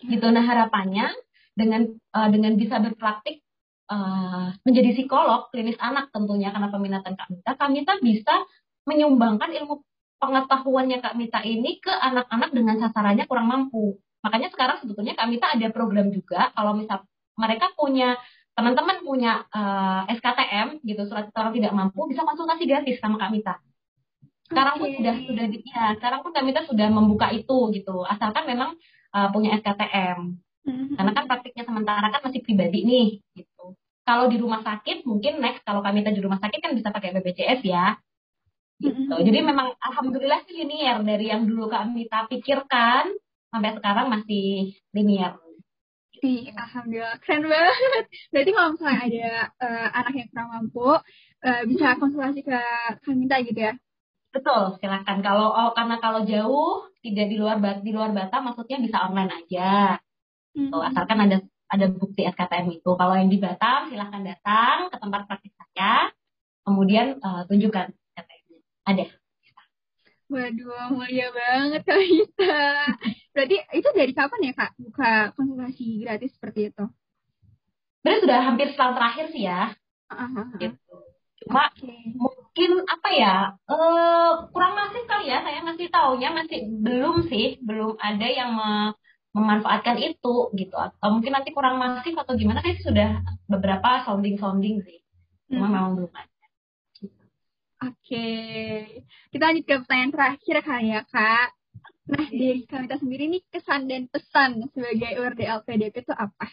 Gitu. 0.00 0.26
Nah 0.32 0.40
harapannya 0.40 1.12
dengan 1.52 1.92
uh, 2.16 2.28
dengan 2.32 2.56
bisa 2.56 2.80
berpraktik 2.80 3.44
uh, 3.92 4.56
menjadi 4.64 4.96
psikolog 4.96 5.52
klinis 5.52 5.76
anak 5.76 6.08
tentunya 6.08 6.48
karena 6.56 6.72
peminatan 6.72 7.20
Kak 7.20 7.28
Mita 7.28 7.52
Kak 7.52 7.68
Mita 7.68 7.94
bisa 8.00 8.34
menyumbangkan 8.88 9.52
ilmu 9.52 9.84
pengetahuannya 10.16 11.04
Kak 11.04 11.20
Mita 11.20 11.44
ini 11.44 11.76
ke 11.84 11.92
anak-anak 11.92 12.48
dengan 12.56 12.80
sasarannya 12.80 13.28
kurang 13.28 13.52
mampu 13.52 14.00
Makanya 14.20 14.48
sekarang 14.52 14.76
sebetulnya 14.84 15.16
kami 15.16 15.40
tak 15.40 15.56
ada 15.56 15.68
program 15.72 16.12
juga 16.12 16.52
kalau 16.52 16.76
misal 16.76 17.04
mereka 17.40 17.72
punya 17.72 18.20
teman-teman 18.52 19.00
punya 19.00 19.48
uh, 19.48 20.04
eh, 20.04 20.20
SKTM 20.20 20.84
gitu 20.84 21.08
surat 21.08 21.32
keterangan 21.32 21.54
tidak 21.56 21.72
mampu 21.72 22.04
bisa 22.10 22.26
konsultasi 22.28 22.68
gratis 22.68 23.00
sama 23.00 23.16
Kak 23.16 23.32
Mita. 23.32 23.54
Sekarang 24.50 24.74
okay. 24.76 24.82
pun 24.82 24.90
sudah 25.00 25.14
sudah 25.24 25.44
ya, 25.48 25.84
sekarang 25.96 26.20
pun 26.26 26.30
Kak 26.34 26.44
Mita 26.44 26.60
sudah 26.66 26.88
membuka 26.90 27.32
itu 27.32 27.58
gitu. 27.72 28.04
Asalkan 28.04 28.44
memang 28.44 28.76
uh, 29.14 29.28
punya 29.32 29.56
SKTM. 29.62 30.36
Mm-hmm. 30.60 30.96
Karena 31.00 31.12
kan 31.16 31.24
praktiknya 31.24 31.64
sementara 31.64 32.06
kan 32.12 32.20
masih 32.20 32.44
pribadi 32.44 32.84
nih 32.84 33.08
gitu. 33.38 33.78
Kalau 34.04 34.28
di 34.28 34.36
rumah 34.36 34.60
sakit 34.60 35.06
mungkin 35.06 35.40
next 35.40 35.64
kalau 35.64 35.80
kami 35.80 36.04
di 36.04 36.20
rumah 36.20 36.42
sakit 36.42 36.60
kan 36.60 36.76
bisa 36.76 36.92
pakai 36.92 37.16
BPJS 37.16 37.64
ya. 37.64 37.96
Gitu. 38.82 38.92
Mm-hmm. 38.92 39.24
Jadi 39.24 39.38
memang 39.40 39.72
alhamdulillah 39.80 40.44
sih 40.44 40.52
linear 40.58 41.00
dari 41.00 41.32
yang 41.32 41.48
dulu 41.48 41.70
Kak 41.70 41.88
Mita 41.88 42.28
pikirkan 42.28 43.08
sampai 43.50 43.70
sekarang 43.76 44.06
masih 44.08 44.74
linear. 44.94 45.36
Ih, 46.20 46.52
alhamdulillah 46.52 47.16
keren 47.24 47.48
banget. 47.48 48.04
Berarti 48.28 48.50
kalau 48.52 48.68
misalnya 48.76 49.00
ada 49.08 49.28
uh, 49.56 49.88
anak 49.96 50.12
yang 50.20 50.28
kurang 50.28 50.48
mampu, 50.52 50.90
uh, 51.48 51.62
bisa 51.64 51.96
konsultasi 51.96 52.44
ke 52.44 52.60
Kaminta 53.00 53.40
gitu 53.40 53.56
ya? 53.56 53.72
Betul, 54.30 54.76
silakan. 54.78 55.24
Kalau 55.24 55.48
oh, 55.50 55.70
karena 55.72 55.96
kalau 55.98 56.22
jauh 56.28 56.86
tidak 57.00 57.26
di 57.32 57.36
luar 57.40 57.56
di 57.80 57.90
luar 57.90 58.12
Batam, 58.12 58.52
maksudnya 58.52 58.78
bisa 58.78 59.00
online 59.08 59.32
aja. 59.32 59.96
Hmm. 60.54 60.70
Tuh, 60.70 60.82
asalkan 60.84 61.18
ada 61.24 61.36
ada 61.70 61.86
bukti 61.88 62.28
SKTM 62.28 62.68
itu. 62.78 62.90
Kalau 62.94 63.14
yang 63.16 63.32
di 63.32 63.38
Batam, 63.40 63.88
silahkan 63.88 64.22
datang 64.22 64.92
ke 64.92 64.96
tempat 65.00 65.20
praktik 65.24 65.56
saya, 65.56 66.12
kemudian 66.68 67.16
uh, 67.24 67.48
tunjukkan 67.48 67.96
SKTM-nya. 67.96 68.60
Ada. 68.86 69.19
Waduh, 70.30 70.94
mulia 70.94 71.28
banget 71.34 71.82
Kak 71.82 71.98
Ita. 71.98 72.62
Berarti 73.34 73.56
itu 73.74 73.88
dari 73.90 74.12
kapan 74.14 74.40
ya 74.46 74.52
Kak 74.54 74.72
buka 74.78 75.12
konsultasi 75.34 76.06
gratis 76.06 76.30
seperti 76.38 76.70
itu? 76.70 76.84
Sebenarnya 78.00 78.20
sudah 78.22 78.38
hampir 78.46 78.66
setahun 78.70 78.94
terakhir 78.94 79.26
sih 79.34 79.42
ya. 79.50 79.74
Uh-huh. 80.06 80.46
Gitu. 80.62 80.94
Cuma 81.42 81.66
okay. 81.72 82.14
mungkin 82.14 82.70
apa 82.86 83.08
ya, 83.10 83.34
uh, 83.66 84.46
kurang 84.54 84.78
masif 84.78 85.02
kali 85.10 85.34
ya, 85.34 85.42
saya 85.42 85.66
masih 85.66 85.88
taunya 85.90 86.30
masih 86.30 86.58
belum 86.78 87.26
sih, 87.26 87.58
belum 87.64 87.98
ada 87.98 88.26
yang 88.30 88.54
me 88.54 88.94
memanfaatkan 89.30 89.98
itu 89.98 90.34
gitu. 90.54 90.74
Atau 90.78 91.10
mungkin 91.10 91.32
nanti 91.34 91.50
kurang 91.50 91.78
masif 91.82 92.14
atau 92.14 92.38
gimana, 92.38 92.62
saya 92.62 92.76
sudah 92.82 93.10
beberapa 93.50 94.06
sounding-sounding 94.06 94.82
sih. 94.86 95.02
Cuma 95.50 95.66
hmm. 95.66 95.74
memang 95.74 95.92
belum 95.98 96.12
ada. 96.14 96.29
Oke, 97.80 98.28
kita 99.32 99.40
lanjut 99.40 99.64
ke 99.64 99.74
pertanyaan 99.80 100.12
terakhir 100.12 100.56
kali 100.60 100.92
ya 100.92 101.00
kak. 101.08 101.48
Nah 102.12 102.28
dari 102.28 102.68
Kamita 102.68 103.00
sendiri 103.00 103.24
nih 103.32 103.40
kesan 103.48 103.88
dan 103.88 104.04
pesan 104.12 104.68
sebagai 104.76 105.16
URD 105.16 105.40
LPDP 105.48 106.04
itu 106.04 106.12
apa? 106.12 106.44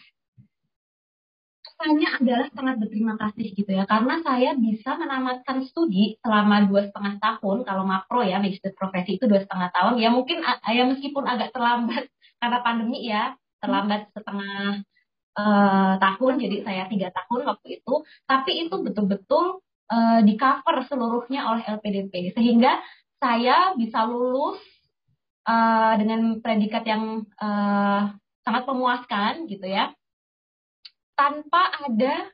Kesannya 1.60 2.08
adalah 2.16 2.48
sangat 2.56 2.80
berterima 2.80 3.14
kasih 3.20 3.44
gitu 3.52 3.70
ya, 3.76 3.84
karena 3.84 4.24
saya 4.24 4.56
bisa 4.56 4.96
menamatkan 4.96 5.68
studi 5.68 6.16
selama 6.24 6.64
dua 6.64 6.88
setengah 6.88 7.20
tahun. 7.20 7.58
Kalau 7.68 7.84
makro 7.84 8.24
ya, 8.24 8.40
magister 8.40 8.72
profesi 8.72 9.20
itu 9.20 9.28
dua 9.28 9.44
setengah 9.44 9.68
tahun. 9.76 10.00
Ya 10.00 10.08
mungkin 10.08 10.40
ya 10.48 10.84
meskipun 10.88 11.28
agak 11.28 11.52
terlambat 11.52 12.08
karena 12.40 12.58
pandemi 12.64 13.04
ya, 13.04 13.36
terlambat 13.60 14.08
setengah 14.16 14.80
uh, 15.36 15.92
tahun, 16.00 16.32
jadi 16.40 16.56
saya 16.64 16.82
tiga 16.88 17.12
tahun 17.12 17.52
waktu 17.52 17.84
itu. 17.84 17.94
Tapi 18.24 18.64
itu 18.64 18.76
betul-betul 18.80 19.60
uh, 19.88 20.20
di 20.22 20.36
cover 20.36 20.84
seluruhnya 20.86 21.48
oleh 21.48 21.64
LPDP 21.66 22.36
sehingga 22.36 22.80
saya 23.18 23.74
bisa 23.74 24.06
lulus 24.06 24.60
uh, 25.48 25.94
dengan 25.98 26.38
predikat 26.38 26.86
yang 26.86 27.26
uh, 27.40 28.14
sangat 28.46 28.62
memuaskan 28.68 29.48
gitu 29.50 29.66
ya. 29.66 29.90
Tanpa 31.18 31.74
ada 31.82 32.30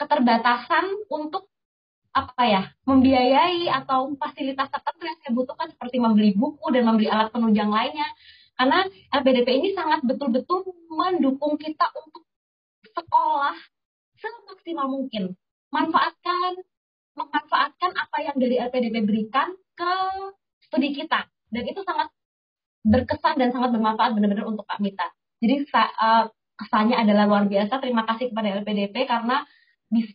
keterbatasan 0.00 1.06
untuk 1.12 1.46
apa 2.10 2.42
ya 2.42 2.62
membiayai 2.90 3.70
atau 3.70 4.10
fasilitas 4.18 4.66
tertentu 4.66 5.02
yang 5.06 5.18
saya 5.22 5.30
butuhkan 5.30 5.70
seperti 5.70 6.02
membeli 6.02 6.34
buku 6.34 6.74
dan 6.74 6.82
membeli 6.88 7.06
alat 7.06 7.30
penunjang 7.30 7.70
lainnya. 7.70 8.08
Karena 8.58 8.84
LPDP 9.14 9.48
ini 9.56 9.68
sangat 9.72 10.04
betul-betul 10.04 10.68
mendukung 10.90 11.54
kita 11.56 11.86
untuk 11.96 12.26
sekolah 12.82 13.56
semaksimal 14.18 14.90
mungkin. 14.90 15.32
Manfaatkan 15.70 16.60
memanfaatkan 17.20 17.92
apa 17.92 18.16
yang 18.24 18.36
dari 18.40 18.56
LPDP 18.56 19.04
berikan 19.04 19.52
ke 19.76 19.92
studi 20.64 20.96
kita 20.96 21.28
dan 21.52 21.64
itu 21.66 21.84
sangat 21.84 22.08
berkesan 22.80 23.36
dan 23.36 23.52
sangat 23.52 23.76
bermanfaat 23.76 24.16
benar-benar 24.16 24.48
untuk 24.48 24.64
Kak 24.64 24.80
Mita. 24.80 25.12
Jadi 25.40 25.68
uh, 25.68 26.24
kesannya 26.56 26.96
adalah 26.96 27.28
luar 27.28 27.44
biasa. 27.44 27.80
Terima 27.80 28.08
kasih 28.08 28.32
kepada 28.32 28.48
LPDP 28.60 29.04
karena 29.04 29.44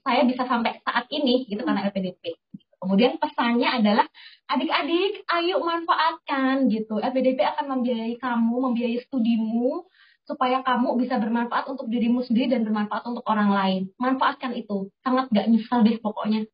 saya 0.02 0.24
bisa 0.24 0.48
sampai 0.48 0.82
saat 0.82 1.06
ini 1.12 1.46
gitu 1.46 1.62
karena 1.62 1.86
LPDP. 1.90 2.38
Kemudian 2.80 3.18
pesannya 3.18 3.82
adalah 3.82 4.06
adik-adik, 4.46 5.26
ayo 5.26 5.58
manfaatkan 5.66 6.70
gitu. 6.70 7.02
LPDP 7.02 7.42
akan 7.42 7.66
membiayai 7.78 8.16
kamu, 8.22 8.56
membiayai 8.72 9.02
studimu 9.10 9.90
supaya 10.26 10.62
kamu 10.62 10.98
bisa 11.02 11.18
bermanfaat 11.22 11.70
untuk 11.70 11.90
dirimu 11.90 12.22
sendiri 12.26 12.54
dan 12.58 12.62
bermanfaat 12.66 13.06
untuk 13.10 13.26
orang 13.26 13.50
lain. 13.50 13.82
Manfaatkan 13.98 14.54
itu. 14.54 14.90
Sangat 15.02 15.30
gak 15.34 15.50
nyesal 15.50 15.82
deh 15.82 15.98
pokoknya 15.98 16.46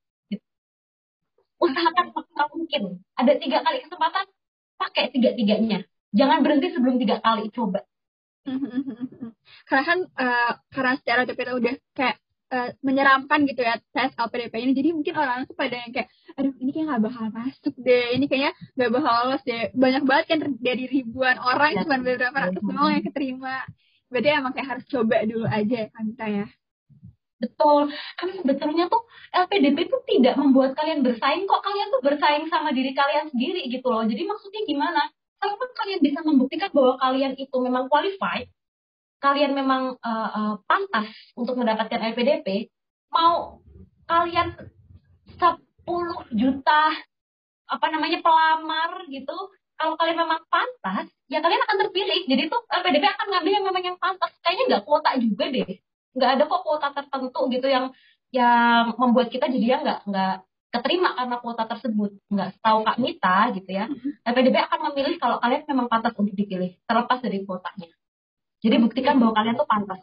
usahakan 1.62 2.06
maksimal 2.12 2.48
mungkin. 2.58 2.82
Ada 3.16 3.38
tiga 3.38 3.62
kali 3.62 3.78
kesempatan, 3.86 4.26
pakai 4.82 5.14
tiga-tiganya. 5.14 5.86
Jangan 6.12 6.44
berhenti 6.44 6.74
sebelum 6.74 6.98
tiga 6.98 7.22
kali, 7.22 7.48
coba. 7.54 7.86
karena 9.70 9.84
kan 9.86 10.00
uh, 10.18 10.52
karena 10.74 10.94
secara 10.98 11.22
kita 11.30 11.54
udah 11.54 11.78
kayak 11.94 12.18
uh, 12.52 12.70
menyeramkan 12.82 13.46
gitu 13.46 13.62
ya 13.62 13.78
tes 13.94 14.12
LPDP 14.18 14.54
ini 14.66 14.74
jadi 14.74 14.90
mungkin 14.98 15.14
orang 15.14 15.46
tuh 15.46 15.54
pada 15.54 15.78
yang 15.78 15.94
kayak 15.94 16.10
aduh 16.36 16.54
ini 16.58 16.72
kayak 16.74 16.86
gak 16.90 17.02
bakal 17.06 17.26
masuk 17.30 17.74
deh 17.78 18.08
ini 18.18 18.26
kayaknya 18.26 18.52
gak 18.76 18.92
bakal 18.92 19.14
lolos 19.14 19.42
deh 19.46 19.62
banyak 19.78 20.04
banget 20.10 20.26
kan 20.26 20.40
dari 20.58 20.84
ribuan 20.90 21.38
orang 21.38 21.70
ya, 21.78 21.86
cuma 21.86 22.02
beberapa 22.02 22.38
ratus 22.50 22.62
doang 22.66 22.92
yang 22.92 23.06
keterima 23.06 23.56
berarti 24.12 24.28
emang 24.34 24.54
kayak 24.58 24.70
harus 24.74 24.86
coba 24.90 25.18
dulu 25.24 25.46
aja 25.48 25.80
kan 25.94 26.04
kita 26.12 26.26
ya 26.28 26.46
Betul. 27.42 27.90
Karena 28.22 28.34
sebetulnya 28.38 28.86
tuh 28.86 29.02
LPDP 29.34 29.90
itu 29.90 29.98
tidak 30.06 30.38
membuat 30.38 30.78
kalian 30.78 31.02
bersaing 31.02 31.50
kok. 31.50 31.66
Kalian 31.66 31.90
tuh 31.90 32.02
bersaing 32.06 32.46
sama 32.54 32.70
diri 32.70 32.94
kalian 32.94 33.34
sendiri 33.34 33.66
gitu 33.66 33.90
loh. 33.90 34.06
Jadi 34.06 34.22
maksudnya 34.30 34.62
gimana? 34.70 35.10
Kalau 35.42 35.58
kalian 35.58 36.06
bisa 36.06 36.22
membuktikan 36.22 36.70
bahwa 36.70 37.02
kalian 37.02 37.34
itu 37.34 37.58
memang 37.58 37.90
qualified, 37.90 38.46
kalian 39.18 39.58
memang 39.58 39.98
uh, 39.98 40.30
uh, 40.38 40.54
pantas 40.70 41.10
untuk 41.34 41.58
mendapatkan 41.58 41.98
LPDP, 42.14 42.70
mau 43.10 43.58
kalian 44.06 44.54
10 45.34 45.42
juta 46.38 46.84
apa 47.66 47.86
namanya 47.90 48.22
pelamar 48.22 49.02
gitu, 49.10 49.34
kalau 49.82 49.98
kalian 49.98 50.22
memang 50.22 50.46
pantas, 50.46 51.10
ya 51.26 51.42
kalian 51.42 51.66
akan 51.66 51.90
terpilih. 51.90 52.22
Jadi 52.30 52.46
tuh 52.46 52.62
LPDP 52.70 53.02
akan 53.02 53.28
ngambil 53.34 53.52
yang 53.58 53.66
memang 53.66 53.82
yang 53.82 53.98
pantas. 53.98 54.30
Kayaknya 54.46 54.78
nggak 54.78 54.86
kuota 54.86 55.18
juga 55.18 55.50
deh 55.50 55.82
nggak 56.12 56.32
ada 56.38 56.44
kok 56.48 56.62
kuota 56.64 56.88
tertentu 56.92 57.42
gitu 57.52 57.68
yang 57.72 57.86
yang 58.32 58.96
membuat 58.96 59.28
kita 59.28 59.52
jadi 59.52 59.66
ya 59.66 59.78
nggak 59.84 60.00
nggak 60.08 60.36
keterima 60.72 61.10
karena 61.14 61.36
kuota 61.44 61.64
tersebut. 61.68 62.12
Nggak 62.32 62.50
tahu 62.64 62.80
kak 62.88 62.98
Mita 62.98 63.38
gitu 63.52 63.70
ya. 63.70 63.86
LPDB 64.24 64.56
akan 64.56 64.80
memilih 64.92 65.20
kalau 65.20 65.38
kalian 65.44 65.68
memang 65.68 65.88
pantas 65.92 66.16
untuk 66.16 66.34
dipilih 66.34 66.80
terlepas 66.88 67.20
dari 67.20 67.44
kuotanya. 67.44 67.92
Jadi 68.64 68.76
buktikan 68.80 69.20
bahwa 69.20 69.36
kalian 69.36 69.56
tuh 69.60 69.68
pantas. 69.68 70.02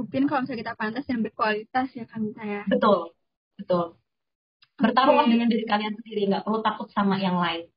Buktiin 0.00 0.24
kalau 0.24 0.48
misalnya 0.48 0.60
kita 0.64 0.74
pantas 0.80 1.04
dan 1.04 1.20
berkualitas 1.20 1.86
ya 1.92 2.04
kak 2.08 2.18
Mita 2.18 2.42
ya. 2.42 2.62
Betul 2.66 3.12
betul. 3.60 4.00
Bertaruhlah 4.80 5.28
okay. 5.28 5.32
dengan 5.36 5.48
diri 5.52 5.64
kalian 5.68 5.92
sendiri 6.00 6.22
nggak 6.32 6.44
perlu 6.48 6.60
takut 6.64 6.88
sama 6.96 7.20
yang 7.20 7.36
lain. 7.36 7.68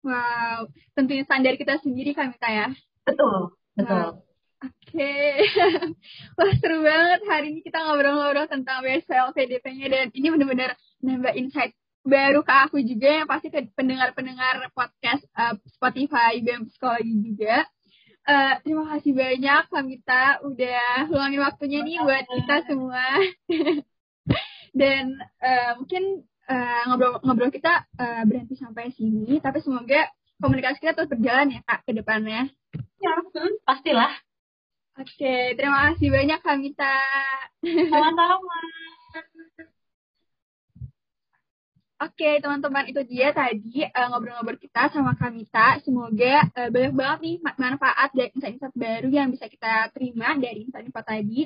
Wow 0.00 0.72
tentunya 0.96 1.28
standar 1.28 1.60
kita 1.60 1.76
sendiri 1.84 2.16
kan 2.16 2.32
kita 2.32 2.48
ya. 2.48 2.66
Betul 3.04 3.52
betul. 3.76 4.16
Wow. 4.16 4.24
Oke, 4.56 4.72
okay. 4.88 5.44
wah 6.40 6.52
seru 6.56 6.80
banget 6.80 7.20
hari 7.28 7.52
ini 7.52 7.60
kita 7.60 7.76
ngobrol-ngobrol 7.76 8.48
tentang 8.48 8.80
BSL 8.80 9.36
PDP-nya 9.36 9.86
dan 9.92 10.06
ini 10.16 10.32
benar-benar 10.32 10.80
nambah 11.04 11.36
insight 11.36 11.76
baru 12.00 12.40
ke 12.40 12.54
aku 12.64 12.80
juga 12.80 13.20
yang 13.20 13.28
pasti 13.28 13.52
ke 13.52 13.68
pendengar-pendengar 13.76 14.64
podcast 14.72 15.28
uh, 15.36 15.60
Spotify 15.76 16.40
BEM 16.40 16.72
Psikologi 16.72 17.20
juga. 17.20 17.68
Uh, 18.24 18.56
terima 18.64 18.96
kasih 18.96 19.12
banyak 19.12 19.62
Kamita 19.68 20.40
udah 20.40 21.12
luangin 21.12 21.44
waktunya 21.44 21.84
nih 21.84 22.00
buat 22.00 22.24
kita 22.24 22.56
semua. 22.64 23.04
dan 24.80 25.20
uh, 25.44 25.72
mungkin 25.76 26.24
ngobrol-ngobrol 26.88 27.52
uh, 27.52 27.54
kita 27.54 27.84
uh, 28.00 28.24
berhenti 28.24 28.56
sampai 28.56 28.88
sini, 28.96 29.36
tapi 29.44 29.60
semoga 29.60 30.08
komunikasi 30.40 30.80
kita 30.80 30.96
terus 30.96 31.12
berjalan 31.12 31.52
ya 31.52 31.60
kak 31.68 31.84
ke 31.84 31.92
depannya. 31.92 32.48
Ya, 33.04 33.12
pastilah. 33.68 34.25
Oke, 34.96 35.52
terima 35.60 35.92
kasih 35.92 36.08
banyak 36.08 36.40
Kamita. 36.40 36.96
Sama-sama. 37.92 38.58
Oke, 41.96 42.40
teman-teman, 42.40 42.84
itu 42.88 43.00
dia 43.04 43.32
tadi 43.32 43.84
uh, 43.84 44.06
ngobrol-ngobrol 44.08 44.56
kita 44.56 44.88
sama 44.92 45.12
Kamita. 45.16 45.80
Semoga 45.84 46.48
uh, 46.48 46.68
banyak 46.72 46.92
banget 46.96 47.18
nih 47.24 47.36
manfaat 47.60 48.08
dan 48.16 48.28
insight-insight 48.36 48.76
baru 48.76 49.08
yang 49.12 49.28
bisa 49.32 49.48
kita 49.52 49.92
terima 49.92 50.32
dari 50.40 50.64
insight-info 50.64 51.00
tadi. 51.04 51.44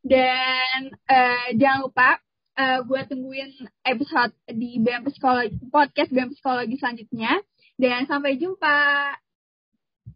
Dan 0.00 0.88
uh, 0.88 1.48
jangan 1.52 1.80
lupa 1.84 2.16
uh, 2.60 2.80
gue 2.80 3.00
tungguin 3.12 3.48
episode 3.84 4.32
di 4.48 4.80
BM 4.80 5.04
Psikologi, 5.08 5.60
podcast 5.68 6.08
BM 6.12 6.32
Psikologi 6.32 6.76
selanjutnya. 6.80 7.44
Dan 7.76 8.08
sampai 8.08 8.40
jumpa. 8.40 8.80